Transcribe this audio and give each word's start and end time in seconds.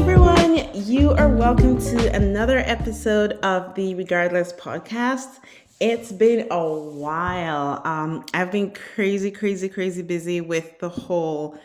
everyone. 0.00 0.56
You 0.72 1.10
are 1.10 1.28
welcome 1.28 1.78
to 1.78 2.14
another 2.14 2.60
episode 2.60 3.32
of 3.42 3.74
the 3.74 3.94
Regardless 3.96 4.50
podcast. 4.54 5.40
It's 5.78 6.10
been 6.10 6.48
a 6.50 6.66
while. 6.66 7.82
Um, 7.84 8.24
I've 8.32 8.50
been 8.50 8.70
crazy, 8.70 9.30
crazy, 9.30 9.68
crazy 9.68 10.00
busy 10.00 10.40
with 10.40 10.78
the 10.78 10.88
whole 10.88 11.58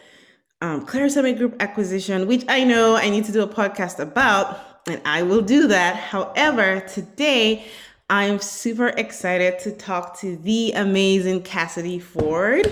um, 0.59 0.85
Claire 0.85 1.07
Summit 1.07 1.37
Group 1.37 1.55
acquisition, 1.61 2.27
which 2.27 2.43
I 2.49 2.65
know 2.65 2.97
I 2.97 3.09
need 3.09 3.23
to 3.23 3.31
do 3.31 3.41
a 3.41 3.47
podcast 3.47 3.99
about, 3.99 4.59
and 4.85 5.01
I 5.05 5.23
will 5.23 5.41
do 5.41 5.67
that. 5.67 5.95
However, 5.95 6.81
today 6.81 7.63
I'm 8.09 8.39
super 8.39 8.87
excited 8.87 9.59
to 9.59 9.71
talk 9.71 10.19
to 10.19 10.35
the 10.35 10.73
amazing 10.73 11.43
Cassidy 11.43 11.99
Ford. 11.99 12.67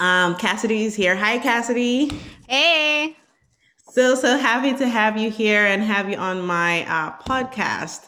Um, 0.00 0.34
Cassidy 0.34 0.82
is 0.82 0.96
here. 0.96 1.14
Hi, 1.14 1.38
Cassidy. 1.38 2.10
Hey. 2.48 3.16
So, 3.94 4.16
so 4.16 4.36
happy 4.36 4.74
to 4.78 4.88
have 4.88 5.16
you 5.16 5.30
here 5.30 5.64
and 5.64 5.80
have 5.80 6.10
you 6.10 6.16
on 6.16 6.40
my 6.40 6.82
uh, 6.82 7.12
podcast. 7.18 8.06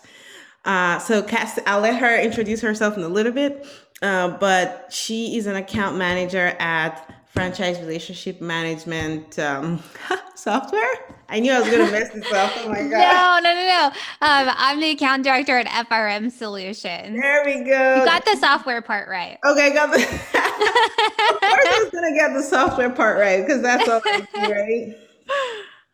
Uh, 0.65 0.99
so, 0.99 1.23
Cass, 1.23 1.61
I'll 1.65 1.79
let 1.79 2.01
her 2.01 2.21
introduce 2.21 2.61
herself 2.61 2.97
in 2.97 3.05
a 3.05 3.09
little 3.09 3.31
bit, 3.31 3.65
uh, 4.03 4.31
but 4.31 4.89
she 4.91 5.37
is 5.37 5.47
an 5.47 5.55
account 5.55 5.97
manager 5.97 6.57
at 6.59 7.09
Franchise 7.29 7.79
Relationship 7.79 8.41
Management 8.41 9.39
um, 9.39 9.81
Software. 10.35 10.91
I 11.29 11.39
knew 11.39 11.53
I 11.53 11.61
was 11.61 11.71
going 11.71 11.87
to 11.87 11.93
mess 11.93 12.13
this 12.13 12.33
up. 12.33 12.51
Oh 12.57 12.69
my 12.69 12.79
God. 12.91 13.43
No, 13.45 13.49
no, 13.49 13.55
no, 13.55 13.67
no. 13.69 13.87
Um, 14.27 14.55
I'm 14.59 14.81
the 14.81 14.91
account 14.91 15.23
director 15.23 15.57
at 15.57 15.87
FRM 15.87 16.33
Solutions. 16.33 17.17
There 17.17 17.45
we 17.45 17.63
go. 17.63 17.95
You 17.95 18.05
got 18.05 18.25
the 18.25 18.35
software 18.41 18.83
part 18.83 19.09
right. 19.09 19.39
Okay, 19.47 19.73
got 19.73 19.93
the. 19.93 20.03
of 20.03 20.09
course, 20.11 21.67
I 21.69 21.81
was 21.81 21.91
going 21.93 22.13
to 22.13 22.19
get 22.19 22.33
the 22.33 22.43
software 22.43 22.91
part 22.91 23.21
right 23.21 23.47
because 23.47 23.63
that's 23.63 23.89
all 23.89 24.03
I 24.05 24.27
do, 24.35 24.53
right? 24.53 25.06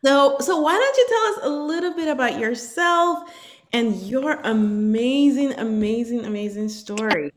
So, 0.05 0.37
so 0.41 0.61
why 0.61 0.73
don't 0.73 0.97
you 0.97 1.06
tell 1.08 1.27
us 1.27 1.39
a 1.45 1.48
little 1.48 1.95
bit 1.95 2.08
about 2.08 2.39
yourself 2.39 3.31
and 3.72 3.95
your 4.03 4.33
amazing, 4.42 5.53
amazing, 5.55 6.25
amazing 6.25 6.69
story? 6.69 7.33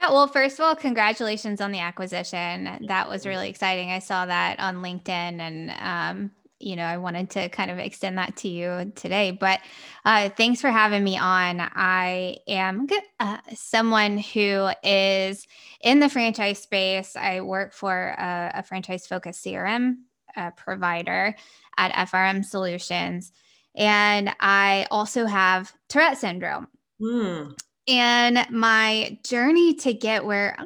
Yeah, 0.00 0.10
well, 0.10 0.26
first 0.26 0.58
of 0.58 0.64
all, 0.64 0.74
congratulations 0.74 1.60
on 1.60 1.70
the 1.70 1.78
acquisition. 1.78 2.86
That 2.86 3.08
was 3.08 3.26
really 3.26 3.48
exciting. 3.48 3.90
I 3.90 4.00
saw 4.00 4.26
that 4.26 4.58
on 4.58 4.76
LinkedIn 4.76 5.08
and 5.08 5.70
um, 5.80 6.30
you 6.60 6.74
know, 6.74 6.84
I 6.84 6.96
wanted 6.96 7.30
to 7.30 7.48
kind 7.50 7.70
of 7.70 7.78
extend 7.78 8.18
that 8.18 8.36
to 8.38 8.48
you 8.48 8.92
today. 8.96 9.30
But 9.30 9.60
uh, 10.04 10.28
thanks 10.30 10.60
for 10.60 10.70
having 10.70 11.04
me 11.04 11.16
on. 11.16 11.60
I 11.60 12.38
am 12.48 12.88
uh, 13.20 13.38
someone 13.54 14.18
who 14.18 14.68
is 14.82 15.46
in 15.80 16.00
the 16.00 16.08
franchise 16.08 16.58
space. 16.58 17.14
I 17.14 17.42
work 17.42 17.72
for 17.72 18.08
a, 18.18 18.52
a 18.56 18.62
franchise 18.64 19.06
focused 19.06 19.44
CRM 19.44 19.98
uh, 20.36 20.50
provider 20.52 21.36
at 21.78 22.08
FRM 22.08 22.44
Solutions. 22.44 23.32
And 23.74 24.34
I 24.40 24.86
also 24.90 25.24
have 25.24 25.72
Tourette 25.88 26.18
syndrome. 26.18 26.68
Hmm. 27.00 27.52
And 27.88 28.46
my 28.50 29.18
journey 29.24 29.74
to 29.76 29.94
get 29.94 30.26
where 30.26 30.58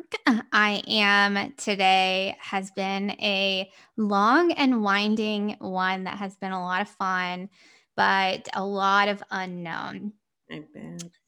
I 0.52 0.82
am 0.88 1.52
today 1.56 2.36
has 2.40 2.72
been 2.72 3.10
a 3.12 3.70
long 3.96 4.50
and 4.52 4.82
winding 4.82 5.56
one 5.60 6.04
that 6.04 6.18
has 6.18 6.34
been 6.34 6.50
a 6.50 6.60
lot 6.60 6.82
of 6.82 6.88
fun, 6.88 7.48
but 7.96 8.48
a 8.54 8.64
lot 8.64 9.06
of 9.06 9.22
unknown. 9.30 10.14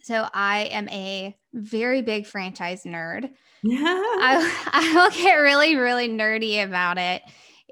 So 0.03 0.27
I 0.35 0.65
am 0.73 0.89
a 0.89 1.37
very 1.53 2.03
big 2.03 2.27
franchise 2.27 2.83
nerd. 2.83 3.31
I, 3.65 4.69
I 4.73 4.95
will 4.95 5.11
get 5.11 5.35
really, 5.35 5.77
really 5.77 6.09
nerdy 6.09 6.65
about 6.65 6.99
it. 6.99 7.23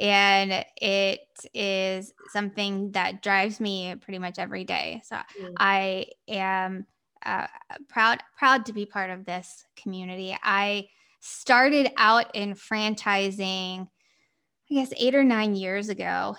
And 0.00 0.64
it 0.80 1.20
is 1.54 2.12
something 2.32 2.92
that 2.92 3.22
drives 3.22 3.60
me 3.60 3.94
pretty 3.96 4.18
much 4.18 4.38
every 4.38 4.64
day. 4.64 5.02
So 5.04 5.16
mm. 5.16 5.52
I 5.58 6.06
am 6.28 6.86
uh, 7.24 7.46
proud 7.88 8.22
proud 8.36 8.66
to 8.66 8.72
be 8.72 8.86
part 8.86 9.10
of 9.10 9.24
this 9.24 9.64
community. 9.76 10.36
I 10.42 10.88
started 11.20 11.90
out 11.96 12.34
in 12.34 12.54
franchising, 12.54 13.86
I 14.70 14.74
guess 14.74 14.92
eight 14.96 15.14
or 15.14 15.24
nine 15.24 15.54
years 15.54 15.88
ago, 15.88 16.36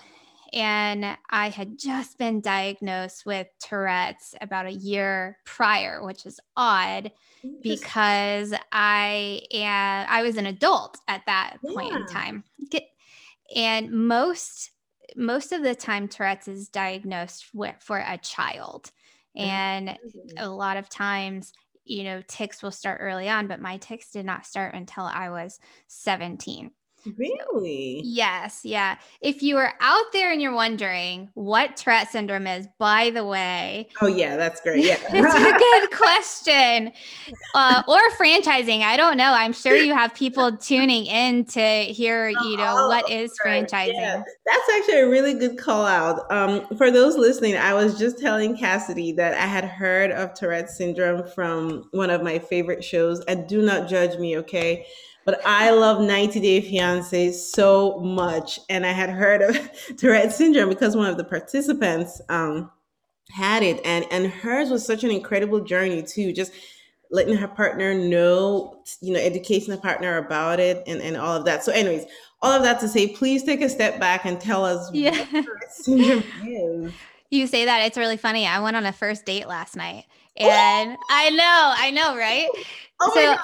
and 0.52 1.16
I 1.30 1.48
had 1.48 1.78
just 1.78 2.18
been 2.18 2.40
diagnosed 2.40 3.24
with 3.26 3.48
Tourette's 3.60 4.34
about 4.40 4.66
a 4.66 4.72
year 4.72 5.38
prior, 5.44 6.04
which 6.04 6.26
is 6.26 6.38
odd 6.56 7.10
because 7.62 8.54
I 8.70 9.42
am 9.52 10.06
I 10.08 10.22
was 10.22 10.36
an 10.36 10.46
adult 10.46 10.98
at 11.08 11.22
that 11.26 11.56
yeah. 11.62 11.74
point 11.74 11.94
in 11.94 12.06
time, 12.06 12.44
and 13.54 13.90
most 13.90 14.70
most 15.16 15.52
of 15.52 15.62
the 15.62 15.74
time 15.74 16.08
Tourette's 16.08 16.48
is 16.48 16.68
diagnosed 16.68 17.46
for 17.80 17.98
a 17.98 18.18
child. 18.18 18.90
Mm-hmm. 19.36 19.48
And 19.48 19.88
mm-hmm. 19.88 20.38
a 20.38 20.48
lot 20.48 20.76
of 20.76 20.88
times, 20.88 21.52
you 21.84 22.04
know, 22.04 22.22
tics 22.26 22.62
will 22.62 22.70
start 22.70 22.98
early 23.00 23.28
on, 23.28 23.46
but 23.46 23.60
my 23.60 23.76
tics 23.76 24.10
did 24.10 24.24
not 24.24 24.46
start 24.46 24.74
until 24.74 25.04
I 25.04 25.30
was 25.30 25.58
17. 25.88 26.70
Really? 27.16 28.00
Yes. 28.04 28.60
Yeah. 28.64 28.96
If 29.20 29.42
you 29.42 29.56
are 29.58 29.74
out 29.80 30.04
there 30.12 30.32
and 30.32 30.40
you're 30.40 30.54
wondering 30.54 31.30
what 31.34 31.76
Tourette 31.76 32.10
syndrome 32.10 32.46
is, 32.46 32.66
by 32.78 33.10
the 33.10 33.24
way. 33.24 33.88
Oh, 34.00 34.06
yeah. 34.06 34.36
That's 34.36 34.60
great. 34.60 34.84
Yeah. 34.84 34.96
it's 35.10 35.34
a 35.34 35.58
good 35.58 35.90
question. 35.90 36.92
Uh, 37.54 37.82
or 37.86 38.00
franchising. 38.18 38.82
I 38.82 38.96
don't 38.96 39.16
know. 39.16 39.32
I'm 39.32 39.52
sure 39.52 39.76
you 39.76 39.94
have 39.94 40.14
people 40.14 40.56
tuning 40.56 41.06
in 41.06 41.44
to 41.46 41.60
hear, 41.60 42.28
you 42.44 42.56
know, 42.56 42.74
oh, 42.76 42.88
what 42.88 43.10
is 43.10 43.32
franchising. 43.44 43.94
Yeah. 43.94 44.22
That's 44.46 44.68
actually 44.76 45.00
a 45.00 45.08
really 45.08 45.34
good 45.34 45.58
call 45.58 45.84
out. 45.84 46.30
Um, 46.32 46.66
for 46.76 46.90
those 46.90 47.16
listening, 47.16 47.56
I 47.56 47.74
was 47.74 47.98
just 47.98 48.18
telling 48.18 48.56
Cassidy 48.56 49.12
that 49.12 49.34
I 49.34 49.46
had 49.46 49.64
heard 49.64 50.10
of 50.10 50.34
Tourette 50.34 50.70
syndrome 50.70 51.28
from 51.28 51.88
one 51.90 52.10
of 52.10 52.22
my 52.22 52.38
favorite 52.38 52.82
shows. 52.82 53.20
And 53.20 53.46
do 53.48 53.62
not 53.62 53.88
judge 53.88 54.18
me, 54.18 54.38
okay? 54.38 54.86
But 55.24 55.40
I 55.44 55.70
love 55.70 56.00
90 56.00 56.40
Day 56.40 56.60
Fiance 56.60 57.32
so 57.32 57.98
much. 58.00 58.60
And 58.68 58.84
I 58.84 58.92
had 58.92 59.10
heard 59.10 59.42
of 59.42 59.70
Tourette 59.96 60.32
syndrome 60.32 60.68
because 60.68 60.96
one 60.96 61.08
of 61.08 61.16
the 61.16 61.24
participants 61.24 62.20
um, 62.28 62.70
had 63.30 63.62
it. 63.62 63.80
And, 63.84 64.04
and 64.10 64.26
hers 64.26 64.70
was 64.70 64.84
such 64.84 65.04
an 65.04 65.10
incredible 65.10 65.60
journey, 65.60 66.02
too. 66.02 66.32
Just 66.32 66.52
letting 67.10 67.36
her 67.36 67.48
partner 67.48 67.94
know, 67.94 68.82
you 69.00 69.12
know, 69.12 69.20
educating 69.20 69.70
the 69.70 69.80
partner 69.80 70.18
about 70.18 70.60
it 70.60 70.82
and, 70.86 71.00
and 71.00 71.16
all 71.16 71.36
of 71.36 71.44
that. 71.44 71.64
So, 71.64 71.72
anyways, 71.72 72.04
all 72.42 72.52
of 72.52 72.62
that 72.62 72.80
to 72.80 72.88
say, 72.88 73.08
please 73.08 73.42
take 73.42 73.62
a 73.62 73.68
step 73.68 73.98
back 73.98 74.24
and 74.26 74.40
tell 74.40 74.64
us 74.64 74.92
yeah. 74.92 75.18
what 75.30 75.44
Tourette 75.44 75.72
syndrome 75.72 76.24
is. 76.46 76.92
You 77.30 77.48
say 77.48 77.64
that, 77.64 77.84
it's 77.84 77.98
really 77.98 78.16
funny. 78.16 78.46
I 78.46 78.60
went 78.60 78.76
on 78.76 78.86
a 78.86 78.92
first 78.92 79.24
date 79.24 79.48
last 79.48 79.74
night. 79.74 80.04
And 80.36 80.96
I 81.10 81.30
know, 81.30 81.74
I 81.76 81.90
know, 81.90 82.16
right? 82.16 82.48
Oh 83.00 83.10
so 83.12 83.36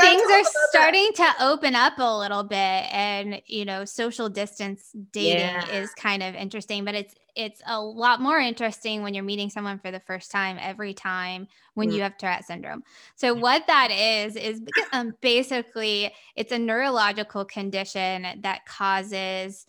things 0.00 0.22
are 0.32 0.42
starting 0.70 1.10
that. 1.16 1.36
to 1.38 1.44
open 1.44 1.74
up 1.74 1.98
a 1.98 2.18
little 2.18 2.42
bit 2.42 2.56
and 2.56 3.42
you 3.46 3.66
know 3.66 3.84
social 3.84 4.30
distance 4.30 4.90
dating 5.12 5.38
yeah. 5.38 5.68
is 5.68 5.90
kind 5.92 6.22
of 6.22 6.34
interesting 6.34 6.82
but 6.82 6.94
it's 6.94 7.14
it's 7.36 7.60
a 7.66 7.80
lot 7.80 8.22
more 8.22 8.38
interesting 8.38 9.02
when 9.02 9.12
you're 9.12 9.22
meeting 9.22 9.50
someone 9.50 9.78
for 9.78 9.90
the 9.90 10.00
first 10.00 10.30
time 10.30 10.56
every 10.60 10.94
time 10.94 11.46
when 11.74 11.90
mm. 11.90 11.94
you 11.94 12.02
have 12.02 12.16
Tourette 12.16 12.46
syndrome. 12.46 12.82
So 13.14 13.34
what 13.34 13.66
that 13.66 13.90
is 13.90 14.36
is 14.36 14.62
um, 14.92 15.14
basically 15.20 16.10
it's 16.34 16.52
a 16.52 16.58
neurological 16.58 17.44
condition 17.44 18.26
that 18.40 18.64
causes 18.64 19.66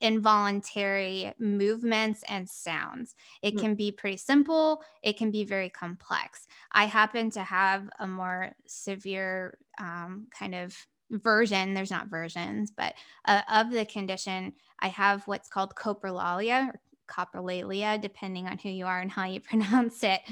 involuntary 0.00 1.32
movements 1.38 2.22
and 2.28 2.48
sounds. 2.48 3.14
It 3.42 3.56
mm. 3.56 3.60
can 3.60 3.74
be 3.74 3.92
pretty 3.92 4.16
simple, 4.16 4.82
it 5.02 5.16
can 5.16 5.30
be 5.30 5.44
very 5.44 5.70
complex. 5.70 6.46
I 6.72 6.84
happen 6.86 7.30
to 7.32 7.42
have 7.42 7.88
a 7.98 8.06
more 8.06 8.52
severe 8.66 9.58
um, 9.78 10.26
kind 10.36 10.54
of 10.54 10.76
version, 11.10 11.74
there's 11.74 11.90
not 11.90 12.08
versions, 12.08 12.70
but 12.70 12.94
uh, 13.24 13.42
of 13.50 13.70
the 13.70 13.86
condition, 13.86 14.52
I 14.80 14.88
have 14.88 15.26
what's 15.26 15.48
called 15.48 15.74
coprolalia 15.74 16.68
or 16.68 16.80
coprolalia, 17.08 18.00
depending 18.00 18.46
on 18.46 18.58
who 18.58 18.68
you 18.68 18.86
are 18.86 19.00
and 19.00 19.10
how 19.10 19.24
you 19.24 19.40
pronounce 19.40 20.02
it. 20.02 20.20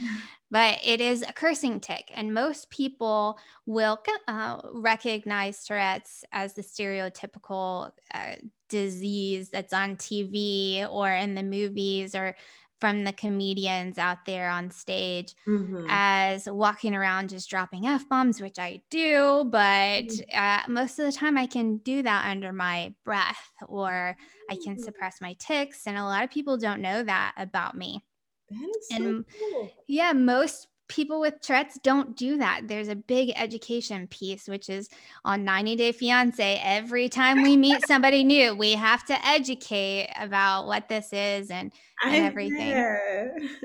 But 0.48 0.78
it 0.84 1.00
is 1.00 1.22
a 1.22 1.32
cursing 1.32 1.80
tic, 1.80 2.12
and 2.14 2.32
most 2.32 2.70
people 2.70 3.36
will 3.66 4.00
uh, 4.28 4.60
recognize 4.72 5.64
Tourette's 5.64 6.24
as 6.30 6.54
the 6.54 6.62
stereotypical 6.62 7.90
uh, 8.14 8.36
disease 8.68 9.50
that's 9.50 9.72
on 9.72 9.96
TV 9.96 10.86
or 10.90 11.10
in 11.10 11.34
the 11.34 11.42
movies 11.42 12.14
or 12.14 12.34
from 12.80 13.04
the 13.04 13.12
comedians 13.12 13.96
out 13.96 14.18
there 14.26 14.50
on 14.50 14.70
stage 14.70 15.34
mm-hmm. 15.46 15.86
as 15.88 16.46
walking 16.46 16.94
around 16.94 17.30
just 17.30 17.48
dropping 17.48 17.86
F 17.86 18.08
bombs, 18.08 18.40
which 18.40 18.58
I 18.58 18.82
do, 18.90 19.48
but 19.50 20.04
mm-hmm. 20.08 20.38
uh, 20.38 20.60
most 20.68 20.98
of 20.98 21.06
the 21.06 21.12
time 21.12 21.38
I 21.38 21.46
can 21.46 21.78
do 21.78 22.02
that 22.02 22.26
under 22.26 22.52
my 22.52 22.92
breath 23.04 23.50
or 23.66 24.16
I 24.50 24.54
can 24.62 24.74
mm-hmm. 24.74 24.82
suppress 24.82 25.20
my 25.20 25.34
tics. 25.38 25.86
And 25.86 25.96
a 25.96 26.04
lot 26.04 26.24
of 26.24 26.30
people 26.30 26.58
don't 26.58 26.82
know 26.82 27.02
that 27.02 27.32
about 27.38 27.76
me. 27.76 28.04
That 28.50 28.68
is 28.78 28.88
and 28.92 29.24
so 29.28 29.38
cool. 29.52 29.70
yeah, 29.88 30.12
most 30.12 30.68
people 30.88 31.20
with 31.20 31.40
Tourette's 31.40 31.78
don't 31.82 32.16
do 32.16 32.38
that. 32.38 32.62
There's 32.64 32.88
a 32.88 32.94
big 32.94 33.32
education 33.36 34.06
piece, 34.06 34.48
which 34.48 34.68
is 34.68 34.88
on 35.24 35.44
90 35.44 35.76
Day 35.76 35.92
Fiance. 35.92 36.60
Every 36.62 37.08
time 37.08 37.42
we 37.42 37.56
meet 37.56 37.80
somebody 37.86 38.24
new, 38.24 38.54
we 38.54 38.72
have 38.72 39.04
to 39.06 39.26
educate 39.26 40.08
about 40.18 40.66
what 40.66 40.88
this 40.88 41.12
is 41.12 41.50
and, 41.50 41.72
and 42.04 42.14
everything. 42.14 43.48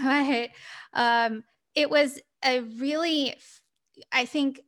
But 0.00 0.50
um, 0.94 1.42
it 1.74 1.90
was 1.90 2.20
a 2.44 2.60
really, 2.60 3.34
I 4.12 4.26
think, 4.26 4.60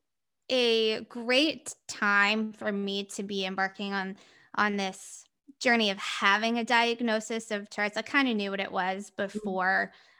a 0.50 1.02
great 1.04 1.72
time 1.86 2.52
for 2.52 2.72
me 2.72 3.04
to 3.04 3.22
be 3.22 3.46
embarking 3.46 3.92
on 3.92 4.16
on 4.56 4.76
this 4.76 5.24
journey 5.60 5.90
of 5.90 5.98
having 5.98 6.58
a 6.58 6.64
diagnosis 6.64 7.50
of 7.50 7.70
Tourette's. 7.70 7.96
I 7.96 8.02
kind 8.02 8.28
of 8.28 8.36
knew 8.36 8.50
what 8.50 8.60
it 8.60 8.72
was 8.72 9.10
mm-hmm. 9.32 9.48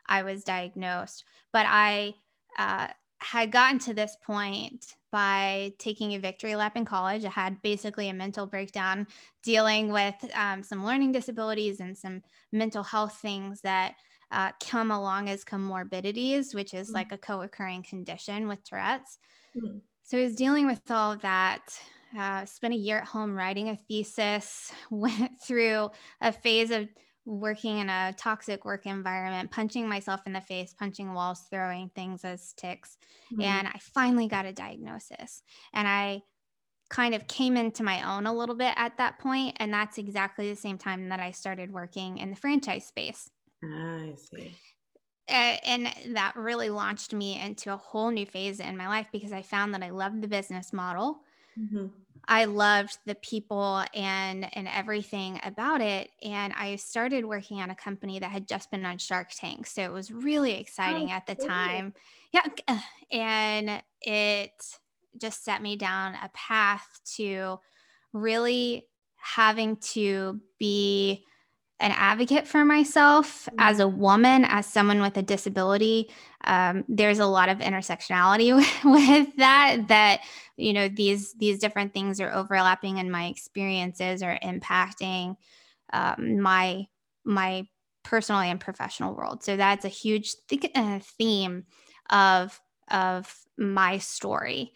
I 0.06 0.22
was 0.22 0.44
diagnosed, 0.44 1.24
but 1.52 1.66
I 1.68 2.14
uh, 2.58 2.88
had 3.18 3.50
gotten 3.50 3.78
to 3.80 3.94
this 3.94 4.16
point 4.22 4.96
by 5.10 5.72
taking 5.78 6.12
a 6.12 6.18
victory 6.18 6.56
lap 6.56 6.76
in 6.76 6.84
college. 6.84 7.24
I 7.24 7.30
had 7.30 7.62
basically 7.62 8.08
a 8.08 8.14
mental 8.14 8.46
breakdown 8.46 9.06
dealing 9.42 9.92
with 9.92 10.14
um, 10.34 10.62
some 10.62 10.84
learning 10.84 11.12
disabilities 11.12 11.80
and 11.80 11.96
some 11.96 12.22
mental 12.52 12.82
health 12.82 13.18
things 13.22 13.60
that 13.62 13.94
uh, 14.30 14.50
come 14.62 14.90
along 14.90 15.28
as 15.28 15.44
comorbidities, 15.44 16.54
which 16.54 16.74
is 16.74 16.88
mm-hmm. 16.88 16.96
like 16.96 17.12
a 17.12 17.18
co 17.18 17.42
occurring 17.42 17.84
condition 17.84 18.48
with 18.48 18.64
Tourette's. 18.64 19.18
Mm-hmm. 19.56 19.78
So 20.02 20.18
I 20.18 20.22
was 20.22 20.34
dealing 20.34 20.66
with 20.66 20.90
all 20.90 21.12
of 21.12 21.22
that. 21.22 21.62
Uh, 22.18 22.44
spent 22.44 22.74
a 22.74 22.76
year 22.76 22.98
at 22.98 23.06
home 23.06 23.34
writing 23.34 23.70
a 23.70 23.76
thesis, 23.88 24.72
went 24.90 25.40
through 25.42 25.90
a 26.20 26.32
phase 26.32 26.70
of 26.70 26.88
working 27.26 27.78
in 27.78 27.88
a 27.88 28.14
toxic 28.18 28.64
work 28.64 28.86
environment, 28.86 29.50
punching 29.50 29.88
myself 29.88 30.20
in 30.26 30.34
the 30.34 30.40
face, 30.40 30.74
punching 30.74 31.14
walls, 31.14 31.44
throwing 31.50 31.88
things 31.94 32.24
as 32.24 32.52
tics. 32.54 32.98
Mm-hmm. 33.32 33.42
And 33.42 33.68
I 33.68 33.78
finally 33.80 34.28
got 34.28 34.44
a 34.44 34.52
diagnosis. 34.52 35.42
And 35.72 35.88
I 35.88 36.22
kind 36.90 37.14
of 37.14 37.26
came 37.26 37.56
into 37.56 37.82
my 37.82 38.14
own 38.14 38.26
a 38.26 38.34
little 38.34 38.54
bit 38.54 38.74
at 38.76 38.98
that 38.98 39.18
point, 39.18 39.56
And 39.58 39.72
that's 39.72 39.96
exactly 39.96 40.50
the 40.50 40.56
same 40.56 40.76
time 40.76 41.08
that 41.08 41.18
I 41.18 41.30
started 41.30 41.72
working 41.72 42.18
in 42.18 42.30
the 42.30 42.36
franchise 42.36 42.86
space. 42.86 43.30
Ah, 43.64 44.02
I 44.02 44.14
see. 44.16 44.54
And 45.26 45.88
that 46.14 46.34
really 46.36 46.68
launched 46.68 47.14
me 47.14 47.40
into 47.40 47.72
a 47.72 47.78
whole 47.78 48.10
new 48.10 48.26
phase 48.26 48.60
in 48.60 48.76
my 48.76 48.86
life 48.86 49.06
because 49.10 49.32
I 49.32 49.40
found 49.40 49.72
that 49.72 49.82
I 49.82 49.88
loved 49.88 50.20
the 50.20 50.28
business 50.28 50.74
model. 50.74 51.20
Mm-hmm. 51.58 51.86
I 52.26 52.46
loved 52.46 52.98
the 53.06 53.14
people 53.14 53.84
and 53.94 54.48
and 54.56 54.68
everything 54.68 55.40
about 55.44 55.80
it. 55.80 56.10
And 56.22 56.52
I 56.54 56.76
started 56.76 57.24
working 57.24 57.60
on 57.60 57.70
a 57.70 57.74
company 57.74 58.18
that 58.18 58.30
had 58.30 58.48
just 58.48 58.70
been 58.70 58.84
on 58.84 58.98
Shark 58.98 59.30
Tank, 59.30 59.66
so 59.66 59.82
it 59.82 59.92
was 59.92 60.10
really 60.10 60.56
oh, 60.56 60.60
exciting 60.60 61.08
oh, 61.10 61.14
at 61.14 61.26
the 61.26 61.34
time. 61.34 61.94
Yeah, 62.32 62.46
uh, 62.66 62.78
and 63.10 63.82
it 64.00 64.52
just 65.20 65.44
set 65.44 65.62
me 65.62 65.76
down 65.76 66.14
a 66.14 66.30
path 66.34 67.00
to 67.16 67.58
really 68.12 68.86
having 69.16 69.76
to 69.76 70.40
be 70.58 71.24
an 71.80 71.92
advocate 71.92 72.46
for 72.46 72.64
myself 72.64 73.46
mm-hmm. 73.46 73.56
as 73.58 73.80
a 73.80 73.88
woman, 73.88 74.44
as 74.44 74.66
someone 74.66 75.00
with 75.00 75.16
a 75.16 75.22
disability. 75.22 76.10
Um, 76.44 76.84
there's 76.88 77.18
a 77.18 77.26
lot 77.26 77.48
of 77.48 77.58
intersectionality 77.58 78.54
with 78.84 79.36
that. 79.36 79.88
That 79.88 80.20
you 80.56 80.72
know 80.72 80.88
these 80.88 81.34
these 81.34 81.58
different 81.58 81.92
things 81.92 82.20
are 82.20 82.32
overlapping, 82.32 82.98
and 82.98 83.10
my 83.10 83.26
experiences 83.26 84.22
are 84.22 84.38
impacting 84.42 85.36
um, 85.92 86.40
my 86.40 86.86
my 87.24 87.66
personal 88.02 88.40
and 88.40 88.60
professional 88.60 89.14
world. 89.14 89.42
So 89.42 89.56
that's 89.56 89.84
a 89.84 89.88
huge 89.88 90.34
th- 90.48 90.70
uh, 90.74 91.00
theme 91.18 91.64
of 92.10 92.60
of 92.90 93.34
my 93.56 93.98
story. 93.98 94.72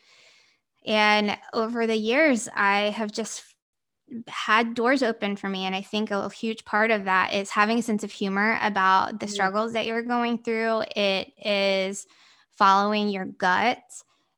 And 0.87 1.37
over 1.53 1.87
the 1.87 1.97
years, 1.97 2.49
I 2.55 2.91
have 2.91 3.13
just 3.13 3.43
had 4.27 4.75
doors 4.75 5.03
open 5.03 5.37
for 5.37 5.49
me. 5.49 5.65
And 5.65 5.75
I 5.75 5.83
think 5.83 6.11
a 6.11 6.29
huge 6.31 6.65
part 6.65 6.91
of 6.91 7.05
that 7.05 7.35
is 7.35 7.51
having 7.51 7.79
a 7.79 7.83
sense 7.83 8.05
of 8.05 8.11
humor 8.11 8.59
about 8.63 9.21
the 9.21 9.27
mm-hmm. 9.27 9.33
struggles 9.33 9.73
that 9.73 9.87
you're 9.87 10.03
going 10.03 10.39
through. 10.39 10.83
It 10.97 11.33
is 11.45 12.07
following 12.57 13.09
your 13.09 13.27
gut 13.27 13.79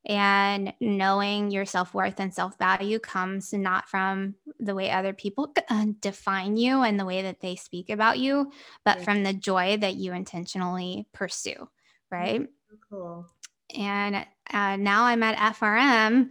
and 0.06 0.72
knowing 0.80 1.50
your 1.50 1.66
self 1.66 1.92
worth 1.92 2.20
and 2.20 2.32
self 2.32 2.58
value 2.58 2.98
comes 2.98 3.52
not 3.52 3.88
from 3.88 4.34
the 4.58 4.74
way 4.74 4.90
other 4.90 5.12
people 5.12 5.52
uh, 5.68 5.86
define 6.00 6.56
you 6.56 6.82
and 6.82 6.98
the 6.98 7.04
way 7.04 7.22
that 7.22 7.40
they 7.40 7.56
speak 7.56 7.90
about 7.90 8.18
you, 8.18 8.50
but 8.84 9.02
from 9.02 9.22
the 9.22 9.32
joy 9.32 9.76
that 9.76 9.96
you 9.96 10.12
intentionally 10.12 11.06
pursue. 11.12 11.68
Right. 12.10 12.46
Cool. 12.88 13.26
And 13.76 14.26
uh, 14.52 14.76
now 14.76 15.04
I'm 15.04 15.22
at 15.22 15.54
FRM 15.54 16.30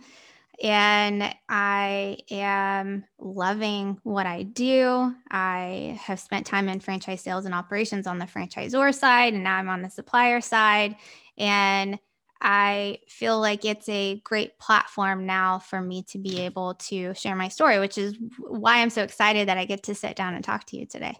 and 0.61 1.33
I 1.47 2.17
am 2.29 3.05
loving 3.17 3.99
what 4.03 4.25
I 4.25 4.43
do. 4.43 5.13
I 5.31 5.99
have 6.01 6.19
spent 6.19 6.45
time 6.45 6.67
in 6.67 6.79
franchise 6.79 7.21
sales 7.21 7.45
and 7.45 7.53
operations 7.53 8.07
on 8.07 8.19
the 8.19 8.25
franchisor 8.25 8.93
side, 8.93 9.33
and 9.33 9.43
now 9.43 9.55
I'm 9.57 9.69
on 9.69 9.81
the 9.81 9.89
supplier 9.89 10.41
side. 10.41 10.95
And 11.37 11.97
I 12.41 12.99
feel 13.07 13.39
like 13.39 13.65
it's 13.65 13.89
a 13.89 14.19
great 14.21 14.57
platform 14.59 15.25
now 15.25 15.59
for 15.59 15.81
me 15.81 16.03
to 16.09 16.17
be 16.17 16.41
able 16.41 16.75
to 16.75 17.13
share 17.13 17.35
my 17.35 17.49
story, 17.49 17.79
which 17.79 17.97
is 17.97 18.15
why 18.39 18.79
I'm 18.79 18.89
so 18.89 19.03
excited 19.03 19.49
that 19.49 19.57
I 19.57 19.65
get 19.65 19.83
to 19.83 19.95
sit 19.95 20.15
down 20.15 20.35
and 20.35 20.43
talk 20.43 20.65
to 20.67 20.77
you 20.77 20.85
today. 20.85 21.17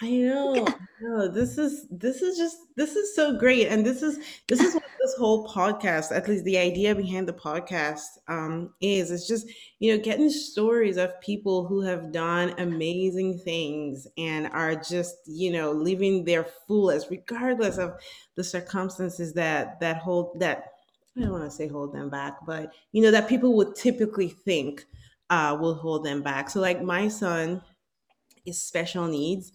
I 0.00 0.10
know, 0.10 0.64
I 0.64 0.74
know. 1.00 1.26
This 1.28 1.58
is 1.58 1.88
this 1.90 2.22
is 2.22 2.38
just 2.38 2.56
this 2.76 2.94
is 2.94 3.16
so 3.16 3.36
great, 3.36 3.66
and 3.66 3.84
this 3.84 4.00
is 4.00 4.18
this 4.46 4.60
is 4.60 4.74
what 4.74 4.84
this 5.02 5.14
whole 5.18 5.48
podcast, 5.48 6.14
at 6.16 6.28
least 6.28 6.44
the 6.44 6.56
idea 6.56 6.94
behind 6.94 7.26
the 7.26 7.32
podcast, 7.32 8.18
um, 8.28 8.72
is. 8.80 9.10
It's 9.10 9.26
just 9.26 9.48
you 9.80 9.96
know 9.96 10.02
getting 10.02 10.30
stories 10.30 10.98
of 10.98 11.20
people 11.20 11.66
who 11.66 11.80
have 11.80 12.12
done 12.12 12.54
amazing 12.58 13.40
things 13.40 14.06
and 14.16 14.46
are 14.52 14.76
just 14.76 15.16
you 15.26 15.50
know 15.50 15.72
living 15.72 16.24
their 16.24 16.44
fullest, 16.68 17.10
regardless 17.10 17.76
of 17.78 17.94
the 18.36 18.44
circumstances 18.44 19.32
that 19.34 19.80
that 19.80 19.96
hold 19.96 20.38
that. 20.38 20.74
I 21.16 21.22
don't 21.22 21.32
want 21.32 21.42
to 21.42 21.50
say 21.50 21.66
hold 21.66 21.92
them 21.92 22.08
back, 22.08 22.46
but 22.46 22.72
you 22.92 23.02
know 23.02 23.10
that 23.10 23.28
people 23.28 23.56
would 23.56 23.74
typically 23.74 24.28
think 24.28 24.84
uh, 25.28 25.58
will 25.60 25.74
hold 25.74 26.04
them 26.04 26.22
back. 26.22 26.50
So, 26.50 26.60
like 26.60 26.80
my 26.80 27.08
son 27.08 27.62
is 28.46 28.62
special 28.62 29.08
needs 29.08 29.52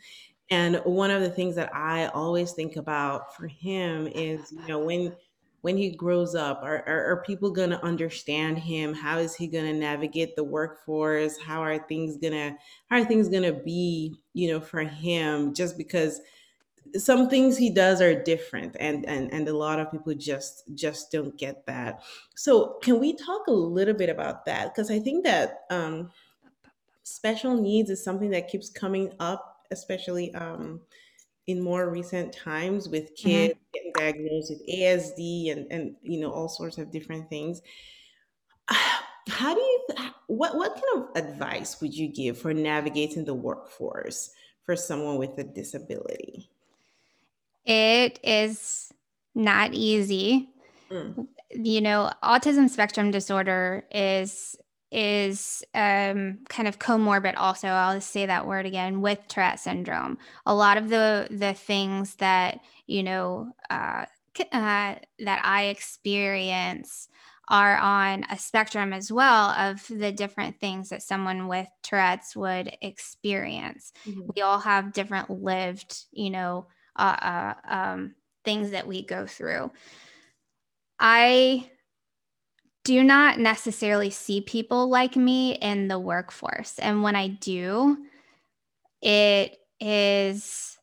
and 0.49 0.77
one 0.85 1.11
of 1.11 1.21
the 1.21 1.29
things 1.29 1.55
that 1.55 1.73
I 1.73 2.07
always 2.07 2.51
think 2.51 2.75
about 2.75 3.35
for 3.35 3.47
him 3.47 4.07
is, 4.07 4.51
you 4.51 4.67
know, 4.67 4.79
when 4.79 5.15
when 5.61 5.77
he 5.77 5.91
grows 5.91 6.35
up, 6.35 6.59
are, 6.61 6.83
are, 6.85 7.05
are 7.11 7.23
people 7.23 7.49
going 7.49 7.69
to 7.69 7.81
understand 7.85 8.59
him? 8.59 8.93
How 8.93 9.19
is 9.19 9.33
he 9.33 9.47
going 9.47 9.63
to 9.63 9.73
navigate 9.73 10.35
the 10.35 10.43
workforce? 10.43 11.37
How 11.37 11.63
are 11.63 11.79
things 11.79 12.17
going 12.17 12.33
to 12.33 12.57
how 12.89 12.97
are 12.97 13.05
things 13.05 13.29
going 13.29 13.43
to 13.43 13.53
be, 13.53 14.15
you 14.33 14.51
know, 14.51 14.59
for 14.59 14.81
him? 14.81 15.53
Just 15.53 15.77
because 15.77 16.19
some 16.97 17.29
things 17.29 17.57
he 17.57 17.69
does 17.69 18.01
are 18.01 18.21
different 18.23 18.75
and 18.79 19.05
and 19.07 19.31
and 19.33 19.47
a 19.47 19.55
lot 19.55 19.79
of 19.79 19.91
people 19.91 20.13
just 20.13 20.63
just 20.75 21.11
don't 21.11 21.37
get 21.37 21.65
that 21.65 22.03
so 22.35 22.77
can 22.83 22.99
we 22.99 23.13
talk 23.13 23.47
a 23.47 23.51
little 23.51 23.93
bit 23.93 24.09
about 24.09 24.45
that 24.45 24.73
because 24.73 24.91
i 24.91 24.99
think 24.99 25.23
that 25.23 25.61
um 25.71 26.11
special 27.03 27.55
needs 27.55 27.89
is 27.89 28.03
something 28.03 28.29
that 28.29 28.47
keeps 28.47 28.69
coming 28.69 29.11
up 29.19 29.52
especially 29.73 30.33
um, 30.35 30.79
in 31.47 31.61
more 31.61 31.89
recent 31.89 32.33
times 32.33 32.87
with 32.87 33.03
mm-hmm. 33.05 33.29
kids 33.29 33.53
mm-hmm. 33.53 33.71
getting 33.73 33.93
diagnosed 33.95 34.51
with 34.51 34.67
ASD 34.67 35.51
and 35.51 35.71
and 35.71 35.95
you 36.01 36.19
know 36.19 36.31
all 36.31 36.47
sorts 36.47 36.77
of 36.77 36.91
different 36.91 37.29
things. 37.29 37.61
How 39.29 39.53
do 39.53 39.61
you 39.61 39.87
what 40.27 40.55
what 40.55 40.73
kind 40.73 41.05
of 41.05 41.23
advice 41.23 41.79
would 41.81 41.93
you 41.93 42.07
give 42.07 42.37
for 42.37 42.53
navigating 42.53 43.25
the 43.25 43.33
workforce 43.33 44.31
for 44.65 44.75
someone 44.75 45.17
with 45.17 45.37
a 45.37 45.43
disability? 45.43 46.49
It 47.65 48.19
is 48.23 48.91
not 49.35 49.73
easy. 49.73 50.49
Mm. 50.91 51.27
You 51.51 51.81
know, 51.81 52.11
autism 52.23 52.69
spectrum 52.69 53.11
disorder 53.11 53.85
is 53.91 54.57
is 54.93 55.63
um, 55.73 56.39
kind 56.49 56.67
of 56.67 56.77
comorbid 56.79 57.33
also 57.35 57.67
i'll 57.67 57.99
say 57.99 58.25
that 58.25 58.45
word 58.45 58.65
again 58.65 59.01
with 59.01 59.19
tourette 59.27 59.59
syndrome. 59.59 60.17
A 60.45 60.53
lot 60.53 60.77
of 60.77 60.89
the 60.89 61.27
the 61.31 61.53
things 61.53 62.15
that 62.15 62.59
you 62.85 63.03
know 63.03 63.53
uh, 63.69 64.05
uh, 64.51 64.95
that 65.19 65.41
i 65.43 65.65
experience 65.65 67.09
are 67.49 67.77
on 67.77 68.25
a 68.29 68.37
spectrum 68.37 68.93
as 68.93 69.11
well 69.11 69.49
of 69.49 69.85
the 69.89 70.11
different 70.11 70.59
things 70.59 70.89
that 70.89 71.03
someone 71.03 71.47
with 71.47 71.67
tourette's 71.81 72.35
would 72.35 72.77
experience. 72.81 73.91
Mm-hmm. 74.07 74.21
we 74.35 74.41
all 74.41 74.59
have 74.59 74.93
different 74.93 75.29
lived 75.29 76.05
you 76.11 76.29
know 76.29 76.67
uh, 76.95 77.17
uh 77.21 77.53
um, 77.67 78.15
things 78.45 78.71
that 78.71 78.87
we 78.87 79.03
go 79.03 79.25
through. 79.25 79.71
I 80.99 81.69
do 82.83 83.03
not 83.03 83.39
necessarily 83.39 84.09
see 84.09 84.41
people 84.41 84.89
like 84.89 85.15
me 85.15 85.53
in 85.55 85.87
the 85.87 85.99
workforce. 85.99 86.79
And 86.79 87.01
when 87.01 87.15
I 87.15 87.27
do, 87.29 87.97
it 89.01 89.57
is 89.79 90.77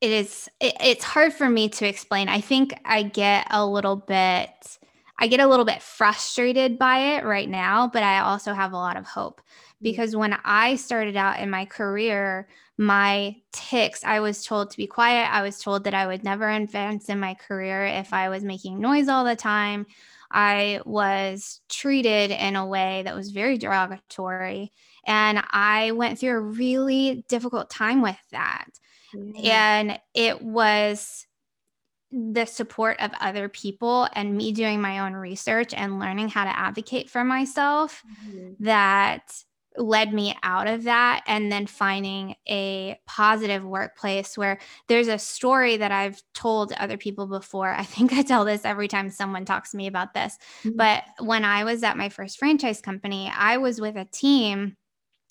it 0.00 0.10
is 0.10 0.48
it, 0.60 0.74
it's 0.80 1.04
hard 1.04 1.32
for 1.32 1.48
me 1.48 1.68
to 1.70 1.86
explain. 1.86 2.28
I 2.28 2.40
think 2.40 2.78
I 2.84 3.02
get 3.02 3.46
a 3.50 3.64
little 3.66 3.96
bit 3.96 4.78
I 5.20 5.26
get 5.26 5.40
a 5.40 5.48
little 5.48 5.64
bit 5.64 5.82
frustrated 5.82 6.78
by 6.78 7.16
it 7.16 7.24
right 7.24 7.48
now, 7.48 7.88
but 7.88 8.04
I 8.04 8.20
also 8.20 8.54
have 8.54 8.72
a 8.72 8.76
lot 8.76 8.96
of 8.96 9.04
hope 9.04 9.42
because 9.82 10.14
when 10.14 10.38
I 10.44 10.76
started 10.76 11.16
out 11.16 11.40
in 11.40 11.50
my 11.50 11.64
career, 11.64 12.48
my 12.76 13.34
tics, 13.52 14.04
I 14.04 14.20
was 14.20 14.44
told 14.44 14.70
to 14.70 14.76
be 14.76 14.86
quiet. 14.86 15.28
I 15.32 15.42
was 15.42 15.58
told 15.58 15.84
that 15.84 15.94
I 15.94 16.06
would 16.06 16.22
never 16.22 16.48
advance 16.48 17.08
in 17.08 17.18
my 17.18 17.34
career 17.34 17.84
if 17.84 18.12
I 18.12 18.28
was 18.28 18.44
making 18.44 18.80
noise 18.80 19.08
all 19.08 19.24
the 19.24 19.34
time. 19.34 19.86
I 20.30 20.80
was 20.84 21.60
treated 21.68 22.30
in 22.30 22.56
a 22.56 22.66
way 22.66 23.02
that 23.04 23.14
was 23.14 23.30
very 23.30 23.58
derogatory. 23.58 24.72
And 25.06 25.42
I 25.50 25.92
went 25.92 26.18
through 26.18 26.36
a 26.36 26.40
really 26.40 27.24
difficult 27.28 27.70
time 27.70 28.02
with 28.02 28.18
that. 28.32 28.66
And 29.42 29.98
it 30.14 30.42
was 30.42 31.26
the 32.10 32.46
support 32.46 32.98
of 33.00 33.10
other 33.20 33.48
people 33.48 34.08
and 34.14 34.36
me 34.36 34.52
doing 34.52 34.80
my 34.80 35.00
own 35.00 35.12
research 35.12 35.74
and 35.74 35.98
learning 35.98 36.28
how 36.28 36.44
to 36.44 36.58
advocate 36.58 37.10
for 37.10 37.24
myself 37.24 38.02
mm-hmm. 38.26 38.64
that 38.64 39.44
led 39.78 40.12
me 40.12 40.36
out 40.42 40.66
of 40.66 40.84
that 40.84 41.22
and 41.26 41.50
then 41.50 41.66
finding 41.66 42.34
a 42.48 42.98
positive 43.06 43.64
workplace 43.64 44.36
where 44.36 44.58
there's 44.88 45.08
a 45.08 45.18
story 45.18 45.76
that 45.76 45.92
I've 45.92 46.22
told 46.34 46.72
other 46.72 46.96
people 46.96 47.26
before. 47.26 47.70
I 47.70 47.84
think 47.84 48.12
I 48.12 48.22
tell 48.22 48.44
this 48.44 48.64
every 48.64 48.88
time 48.88 49.10
someone 49.10 49.44
talks 49.44 49.70
to 49.70 49.76
me 49.76 49.86
about 49.86 50.14
this. 50.14 50.36
Mm-hmm. 50.62 50.76
But 50.76 51.04
when 51.20 51.44
I 51.44 51.64
was 51.64 51.82
at 51.82 51.96
my 51.96 52.08
first 52.08 52.38
franchise 52.38 52.80
company, 52.80 53.32
I 53.34 53.56
was 53.58 53.80
with 53.80 53.96
a 53.96 54.04
team 54.04 54.76